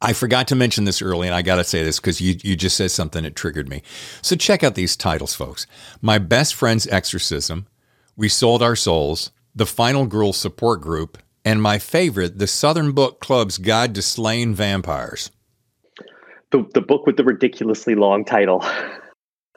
I 0.00 0.12
forgot 0.12 0.46
to 0.48 0.54
mention 0.54 0.84
this 0.84 1.02
early, 1.02 1.26
and 1.26 1.34
I 1.34 1.42
got 1.42 1.56
to 1.56 1.64
say 1.64 1.82
this 1.82 1.98
because 1.98 2.20
you, 2.20 2.36
you 2.44 2.54
just 2.54 2.76
said 2.76 2.92
something 2.92 3.24
that 3.24 3.34
triggered 3.34 3.68
me. 3.68 3.82
So, 4.22 4.36
check 4.36 4.62
out 4.62 4.76
these 4.76 4.96
titles, 4.96 5.34
folks. 5.34 5.66
My 6.00 6.18
Best 6.18 6.54
Friend's 6.54 6.86
Exorcism, 6.86 7.66
We 8.16 8.28
Sold 8.28 8.62
Our 8.62 8.76
Souls, 8.76 9.32
The 9.56 9.66
Final 9.66 10.06
Girl 10.06 10.32
Support 10.32 10.82
Group, 10.82 11.18
and 11.44 11.60
my 11.60 11.80
favorite, 11.80 12.38
The 12.38 12.46
Southern 12.46 12.92
Book 12.92 13.18
Club's 13.18 13.58
Guide 13.58 13.92
to 13.96 14.02
Slaying 14.02 14.54
Vampires 14.54 15.32
the, 16.50 16.64
the 16.74 16.80
book 16.80 17.06
with 17.06 17.16
the 17.16 17.24
ridiculously 17.24 17.94
long 17.94 18.24
title. 18.24 18.64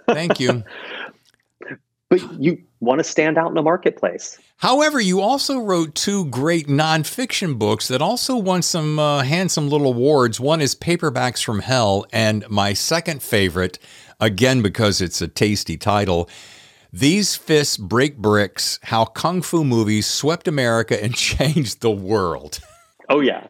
Thank 0.07 0.39
you. 0.39 0.63
but 2.09 2.41
you 2.41 2.61
want 2.81 2.99
to 2.99 3.03
stand 3.03 3.37
out 3.37 3.47
in 3.47 3.53
the 3.53 3.61
marketplace. 3.61 4.37
However, 4.57 4.99
you 4.99 5.21
also 5.21 5.59
wrote 5.59 5.95
two 5.95 6.25
great 6.25 6.67
nonfiction 6.67 7.57
books 7.57 7.87
that 7.87 8.01
also 8.01 8.35
won 8.35 8.61
some 8.61 8.99
uh, 8.99 9.23
handsome 9.23 9.69
little 9.69 9.87
awards. 9.87 10.39
One 10.39 10.61
is 10.61 10.75
Paperbacks 10.75 11.43
from 11.43 11.59
Hell, 11.59 12.05
and 12.11 12.45
my 12.49 12.73
second 12.73 13.23
favorite, 13.23 13.79
again 14.19 14.61
because 14.61 15.01
it's 15.01 15.21
a 15.21 15.27
tasty 15.27 15.77
title, 15.77 16.29
These 16.91 17.35
Fists 17.35 17.77
Break 17.77 18.17
Bricks 18.17 18.79
How 18.83 19.05
Kung 19.05 19.41
Fu 19.41 19.63
Movies 19.63 20.05
Swept 20.05 20.47
America 20.47 21.01
and 21.01 21.15
Changed 21.15 21.81
the 21.81 21.91
World. 21.91 22.59
Oh, 23.09 23.21
yeah 23.21 23.47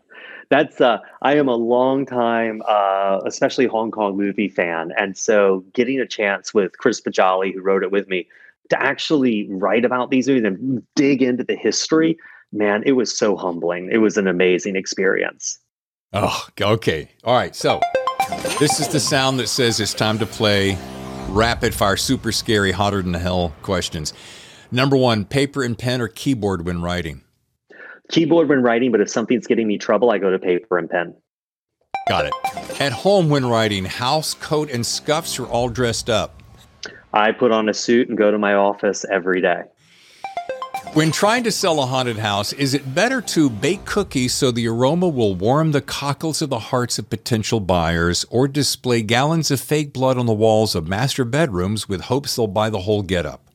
that's 0.51 0.81
uh, 0.81 0.99
I 1.21 1.37
am 1.37 1.47
a 1.47 1.55
long 1.55 2.05
time, 2.05 2.61
uh, 2.67 3.21
especially 3.25 3.65
Hong 3.65 3.89
Kong 3.89 4.17
movie 4.17 4.49
fan, 4.49 4.91
and 4.97 5.17
so 5.17 5.63
getting 5.73 5.99
a 5.99 6.05
chance 6.05 6.53
with 6.53 6.77
Chris 6.77 6.99
Poggiali, 6.99 7.53
who 7.53 7.61
wrote 7.61 7.83
it 7.83 7.91
with 7.91 8.09
me, 8.09 8.27
to 8.69 8.79
actually 8.79 9.47
write 9.49 9.85
about 9.85 10.11
these 10.11 10.27
movies 10.27 10.43
and 10.43 10.83
dig 10.95 11.21
into 11.21 11.45
the 11.45 11.55
history, 11.55 12.17
man, 12.51 12.83
it 12.85 12.91
was 12.91 13.17
so 13.17 13.37
humbling. 13.37 13.89
It 13.91 13.99
was 13.99 14.17
an 14.17 14.27
amazing 14.27 14.75
experience. 14.75 15.57
Oh, 16.11 16.45
okay, 16.59 17.09
all 17.23 17.35
right. 17.35 17.55
So 17.55 17.79
this 18.59 18.81
is 18.81 18.89
the 18.89 18.99
sound 18.99 19.39
that 19.39 19.47
says 19.47 19.79
it's 19.79 19.93
time 19.93 20.19
to 20.19 20.25
play 20.25 20.77
rapid 21.29 21.73
fire, 21.73 21.95
super 21.95 22.33
scary, 22.33 22.73
hotter 22.73 23.01
than 23.01 23.13
hell 23.13 23.53
questions. 23.61 24.13
Number 24.69 24.97
one, 24.97 25.23
paper 25.23 25.63
and 25.63 25.77
pen 25.77 26.01
or 26.01 26.09
keyboard 26.09 26.65
when 26.65 26.81
writing 26.81 27.21
keyboard 28.11 28.49
when 28.49 28.61
writing, 28.61 28.91
but 28.91 29.01
if 29.01 29.09
something's 29.09 29.47
getting 29.47 29.67
me 29.67 29.77
trouble, 29.77 30.11
I 30.11 30.17
go 30.17 30.29
to 30.29 30.39
paper 30.39 30.77
and 30.77 30.89
pen. 30.89 31.15
Got 32.07 32.25
it. 32.25 32.33
At 32.81 32.91
home 32.91 33.29
when 33.29 33.45
writing, 33.45 33.85
house, 33.85 34.33
coat, 34.33 34.69
and 34.69 34.85
scuffs 34.85 35.39
are 35.39 35.45
all 35.45 35.69
dressed 35.69 36.09
up. 36.09 36.41
I 37.13 37.31
put 37.31 37.51
on 37.51 37.69
a 37.69 37.73
suit 37.73 38.09
and 38.09 38.17
go 38.17 38.31
to 38.31 38.37
my 38.37 38.53
office 38.53 39.05
every 39.11 39.41
day. 39.41 39.63
When 40.93 41.11
trying 41.11 41.45
to 41.45 41.51
sell 41.51 41.81
a 41.81 41.85
haunted 41.85 42.17
house, 42.17 42.51
is 42.51 42.73
it 42.73 42.93
better 42.93 43.21
to 43.21 43.49
bake 43.49 43.85
cookies 43.85 44.33
so 44.33 44.51
the 44.51 44.67
aroma 44.67 45.07
will 45.07 45.35
warm 45.35 45.71
the 45.71 45.79
cockles 45.81 46.41
of 46.41 46.49
the 46.49 46.59
hearts 46.59 46.99
of 46.99 47.09
potential 47.09 47.61
buyers, 47.61 48.25
or 48.29 48.47
display 48.47 49.01
gallons 49.01 49.51
of 49.51 49.61
fake 49.61 49.93
blood 49.93 50.17
on 50.17 50.25
the 50.25 50.33
walls 50.33 50.75
of 50.75 50.89
master 50.89 51.23
bedrooms 51.23 51.87
with 51.87 52.01
hopes 52.01 52.35
they'll 52.35 52.47
buy 52.47 52.69
the 52.69 52.81
whole 52.81 53.03
getup? 53.03 53.50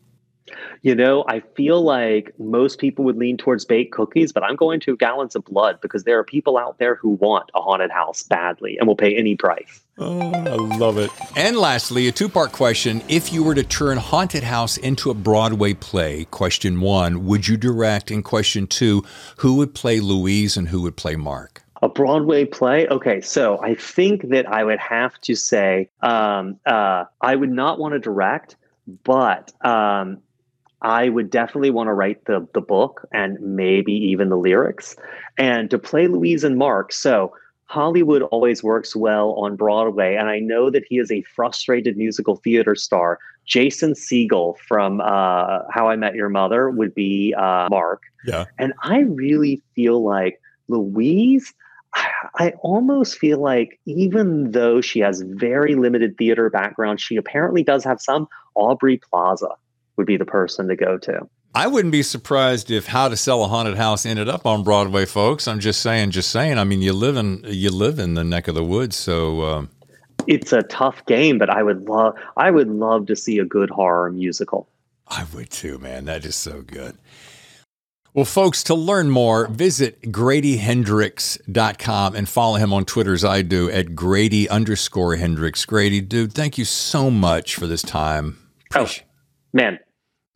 You 0.83 0.95
know, 0.95 1.25
I 1.29 1.41
feel 1.41 1.83
like 1.83 2.33
most 2.39 2.79
people 2.79 3.05
would 3.05 3.17
lean 3.17 3.37
towards 3.37 3.65
baked 3.65 3.93
cookies, 3.93 4.33
but 4.33 4.43
I'm 4.43 4.57
going 4.57 4.81
to 4.81 4.97
gallons 4.97 5.35
of 5.35 5.45
blood 5.45 5.81
because 5.81 6.05
there 6.05 6.19
are 6.19 6.25
people 6.25 6.57
out 6.57 6.79
there 6.79 6.95
who 6.95 7.11
want 7.11 7.51
a 7.55 7.61
haunted 7.61 7.91
house 7.91 8.23
badly 8.23 8.79
and 8.79 8.87
will 8.87 8.97
pay 8.97 9.17
any 9.17 9.37
price. 9.37 9.81
Oh, 9.99 10.21
I 10.31 10.77
love 10.77 10.99
it. 10.99 11.11
And 11.37 11.57
lastly, 11.57 12.07
a 12.07 12.13
two 12.13 12.29
part 12.29 12.53
question. 12.53 13.03
If 13.09 13.33
you 13.33 13.43
were 13.43 13.55
to 13.55 13.65
turn 13.65 13.97
Haunted 13.97 14.43
House 14.43 14.77
into 14.77 15.11
a 15.11 15.15
Broadway 15.15 15.73
play, 15.73 16.27
question 16.27 16.81
one, 16.81 17.25
would 17.27 17.49
you 17.49 17.57
direct? 17.57 18.11
And 18.11 18.23
question 18.23 18.67
two, 18.67 19.05
who 19.39 19.55
would 19.55 19.75
play 19.75 20.01
Louise 20.01 20.57
and 20.57 20.69
who 20.69 20.83
would 20.83 20.97
play 20.97 21.17
Mark? 21.17 21.63
A 21.83 21.89
Broadway 21.89 22.45
play? 22.45 22.87
Okay, 22.89 23.21
so 23.21 23.61
I 23.63 23.75
think 23.75 24.29
that 24.31 24.47
I 24.47 24.65
would 24.65 24.79
have 24.79 25.19
to 25.23 25.35
say 25.35 25.89
um, 26.03 26.59
uh, 26.67 27.05
I 27.21 27.37
would 27.37 27.51
not 27.51 27.79
want 27.79 27.93
to 27.95 27.99
direct, 27.99 28.57
but 29.05 29.53
um, 29.65 30.19
I 30.83 31.09
would 31.09 31.31
definitely 31.31 31.71
want 31.71 31.89
to 31.89 31.95
write 31.95 32.25
the 32.27 32.47
the 32.53 32.61
book 32.61 33.07
and 33.13 33.39
maybe 33.41 33.93
even 33.93 34.29
the 34.29 34.37
lyrics 34.37 34.97
and 35.39 35.71
to 35.71 35.79
play 35.79 36.07
Louise 36.07 36.45
and 36.45 36.59
Mark. 36.59 36.93
So 36.93 37.33
Hollywood 37.67 38.23
always 38.23 38.63
works 38.63 38.95
well 38.95 39.33
on 39.33 39.57
Broadway, 39.57 40.15
and 40.15 40.29
I 40.29 40.39
know 40.39 40.71
that 40.71 40.85
he 40.89 40.99
is 40.99 41.11
a 41.11 41.23
frustrated 41.23 41.97
musical 41.97 42.37
theater 42.37 42.75
star. 42.75 43.19
Jason 43.45 43.93
Segel 43.93 44.57
from 44.59 45.01
uh, 45.01 45.61
How 45.71 45.89
I 45.89 45.97
Met 45.97 46.15
Your 46.15 46.29
Mother 46.29 46.71
would 46.71 46.95
be 46.95 47.35
uh, 47.35 47.69
Mark. 47.71 48.03
Yeah, 48.25 48.45
and 48.59 48.73
I 48.83 49.01
really 49.01 49.63
feel 49.75 50.05
like 50.05 50.41
Louise. 50.69 51.53
I 52.39 52.51
almost 52.61 53.19
feel 53.19 53.41
like 53.41 53.81
even 53.87 54.51
though 54.51 54.81
she 54.81 55.01
has 55.01 55.23
very 55.23 55.75
limited 55.75 56.19
theater 56.19 56.51
background, 56.51 57.01
she 57.01 57.17
apparently 57.17 57.63
does 57.63 57.83
have 57.85 58.01
some. 58.01 58.29
Aubrey 58.55 58.99
Plaza 58.99 59.49
would 59.97 60.07
be 60.07 60.17
the 60.17 60.25
person 60.25 60.69
to 60.69 60.77
go 60.77 60.99
to. 60.99 61.29
I 61.55 61.69
wouldn't 61.69 61.93
be 61.93 62.03
surprised 62.03 62.71
if 62.71 62.87
How 62.87 63.09
to 63.09 63.17
Sell 63.17 63.43
a 63.43 63.49
Haunted 63.49 63.77
House 63.77 64.05
ended 64.05 64.29
up 64.29 64.45
on 64.45 64.63
Broadway, 64.63 65.07
folks. 65.07 65.49
I'm 65.49 65.59
just 65.59 65.81
saying, 65.81 66.11
just 66.11 66.31
saying. 66.31 66.59
I 66.59 66.65
mean, 66.65 66.83
you 66.83 66.93
live 66.93 67.17
in 67.17 67.43
you 67.47 67.71
live 67.71 67.99
in 67.99 68.13
the 68.13 68.25
neck 68.25 68.47
of 68.47 68.55
the 68.55 68.65
woods, 68.65 68.97
so 68.97 69.41
uh... 69.41 69.65
it's 70.27 70.53
a 70.53 70.63
tough 70.65 71.07
game. 71.07 71.39
But 71.39 71.49
I 71.49 71.63
would 71.63 71.89
love 71.89 72.15
I 72.37 72.51
would 72.51 72.69
love 72.69 73.07
to 73.07 73.17
see 73.17 73.39
a 73.39 73.47
good 73.47 73.71
horror 73.71 74.11
musical. 74.11 74.69
I 75.09 75.25
would 75.35 75.49
too, 75.51 75.79
man. 75.79 76.05
That 76.05 76.27
is 76.27 76.37
so 76.37 76.61
good. 76.61 76.99
Well, 78.13 78.25
folks, 78.25 78.63
to 78.65 78.75
learn 78.75 79.11
more, 79.11 79.47
visit 79.47 80.01
GradyHendrix.com 80.03 82.15
and 82.15 82.27
follow 82.27 82.57
him 82.57 82.73
on 82.73 82.87
Twitter 82.87 83.13
as 83.13 83.27
I 83.27 83.43
do 83.43 83.71
at 83.71 83.95
Grady 83.95 84.49
underscore 84.49 85.17
Hendrix. 85.17 85.67
Grady, 85.67 86.01
dude, 86.01 86.33
thank 86.33 86.57
you 86.57 86.65
so 86.65 87.11
much 87.11 87.57
for 87.57 87.67
this 87.67 87.83
time. 87.83 88.39
Appreciate- 88.71 89.05
oh, 89.07 89.11
man, 89.53 89.79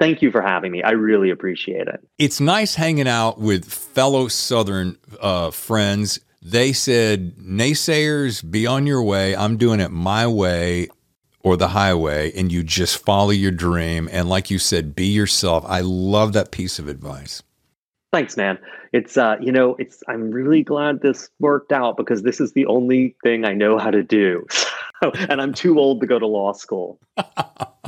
Thank 0.00 0.22
you 0.22 0.30
for 0.30 0.40
having 0.40 0.72
me. 0.72 0.82
I 0.82 0.92
really 0.92 1.28
appreciate 1.28 1.86
it. 1.86 2.00
It's 2.18 2.40
nice 2.40 2.74
hanging 2.74 3.06
out 3.06 3.38
with 3.38 3.70
fellow 3.70 4.28
Southern 4.28 4.96
uh, 5.20 5.50
friends. 5.50 6.18
They 6.40 6.72
said, 6.72 7.36
naysayers, 7.36 8.50
be 8.50 8.66
on 8.66 8.86
your 8.86 9.02
way. 9.02 9.36
I'm 9.36 9.58
doing 9.58 9.78
it 9.78 9.90
my 9.90 10.26
way 10.26 10.88
or 11.42 11.58
the 11.58 11.68
highway, 11.68 12.32
and 12.34 12.50
you 12.50 12.62
just 12.62 13.04
follow 13.04 13.30
your 13.30 13.51
dream. 13.51 14.09
And 14.11 14.26
like 14.26 14.51
you 14.51 14.59
said, 14.59 14.96
be 14.96 15.07
yourself. 15.07 15.64
I 15.66 15.80
love 15.80 16.32
that 16.32 16.51
piece 16.51 16.78
of 16.78 16.88
advice. 16.88 17.42
Thanks, 18.11 18.38
man. 18.38 18.59
It's 18.92 19.18
uh, 19.18 19.36
you 19.38 19.53
know, 19.53 19.76
it's 19.78 20.03
I'm 20.09 20.30
really 20.30 20.62
glad 20.62 21.03
this 21.03 21.28
worked 21.40 21.72
out 21.72 21.98
because 21.98 22.22
this 22.22 22.40
is 22.40 22.55
the 22.55 22.64
only 22.66 23.16
thing 23.22 23.44
I 23.44 23.53
know 23.53 23.78
how 23.78 23.90
to 23.90 24.03
do. 24.03 24.46
and 25.03 25.42
I'm 25.42 25.53
too 25.53 25.78
old 25.78 26.01
to 26.01 26.07
go 26.07 26.18
to 26.18 26.26
law 26.26 26.53
school. 26.53 26.98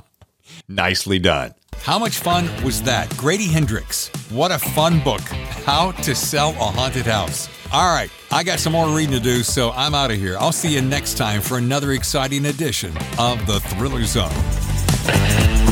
Nicely 0.69 1.19
done. 1.19 1.55
How 1.83 1.99
much 1.99 2.19
fun 2.19 2.49
was 2.63 2.83
that? 2.83 3.15
Grady 3.17 3.49
Hendrix. 3.49 4.09
What 4.31 4.53
a 4.53 4.59
fun 4.59 5.01
book. 5.01 5.21
How 5.65 5.93
to 5.93 6.15
Sell 6.15 6.51
a 6.51 6.71
Haunted 6.71 7.07
House. 7.07 7.49
All 7.73 7.95
right, 7.95 8.11
I 8.31 8.45
got 8.45 8.61
some 8.61 8.75
more 8.75 8.95
reading 8.95 9.15
to 9.15 9.21
do, 9.21 9.43
so 9.43 9.73
I'm 9.73 9.95
out 9.95 10.11
of 10.11 10.19
here. 10.19 10.37
I'll 10.39 10.53
see 10.53 10.75
you 10.75 10.83
next 10.83 11.17
time 11.17 11.41
for 11.41 11.59
another 11.59 11.93
exciting 11.93 12.47
edition 12.47 12.95
of 13.19 13.47
The 13.47 13.61
Thriller 13.61 14.05
Zone. 14.05 15.72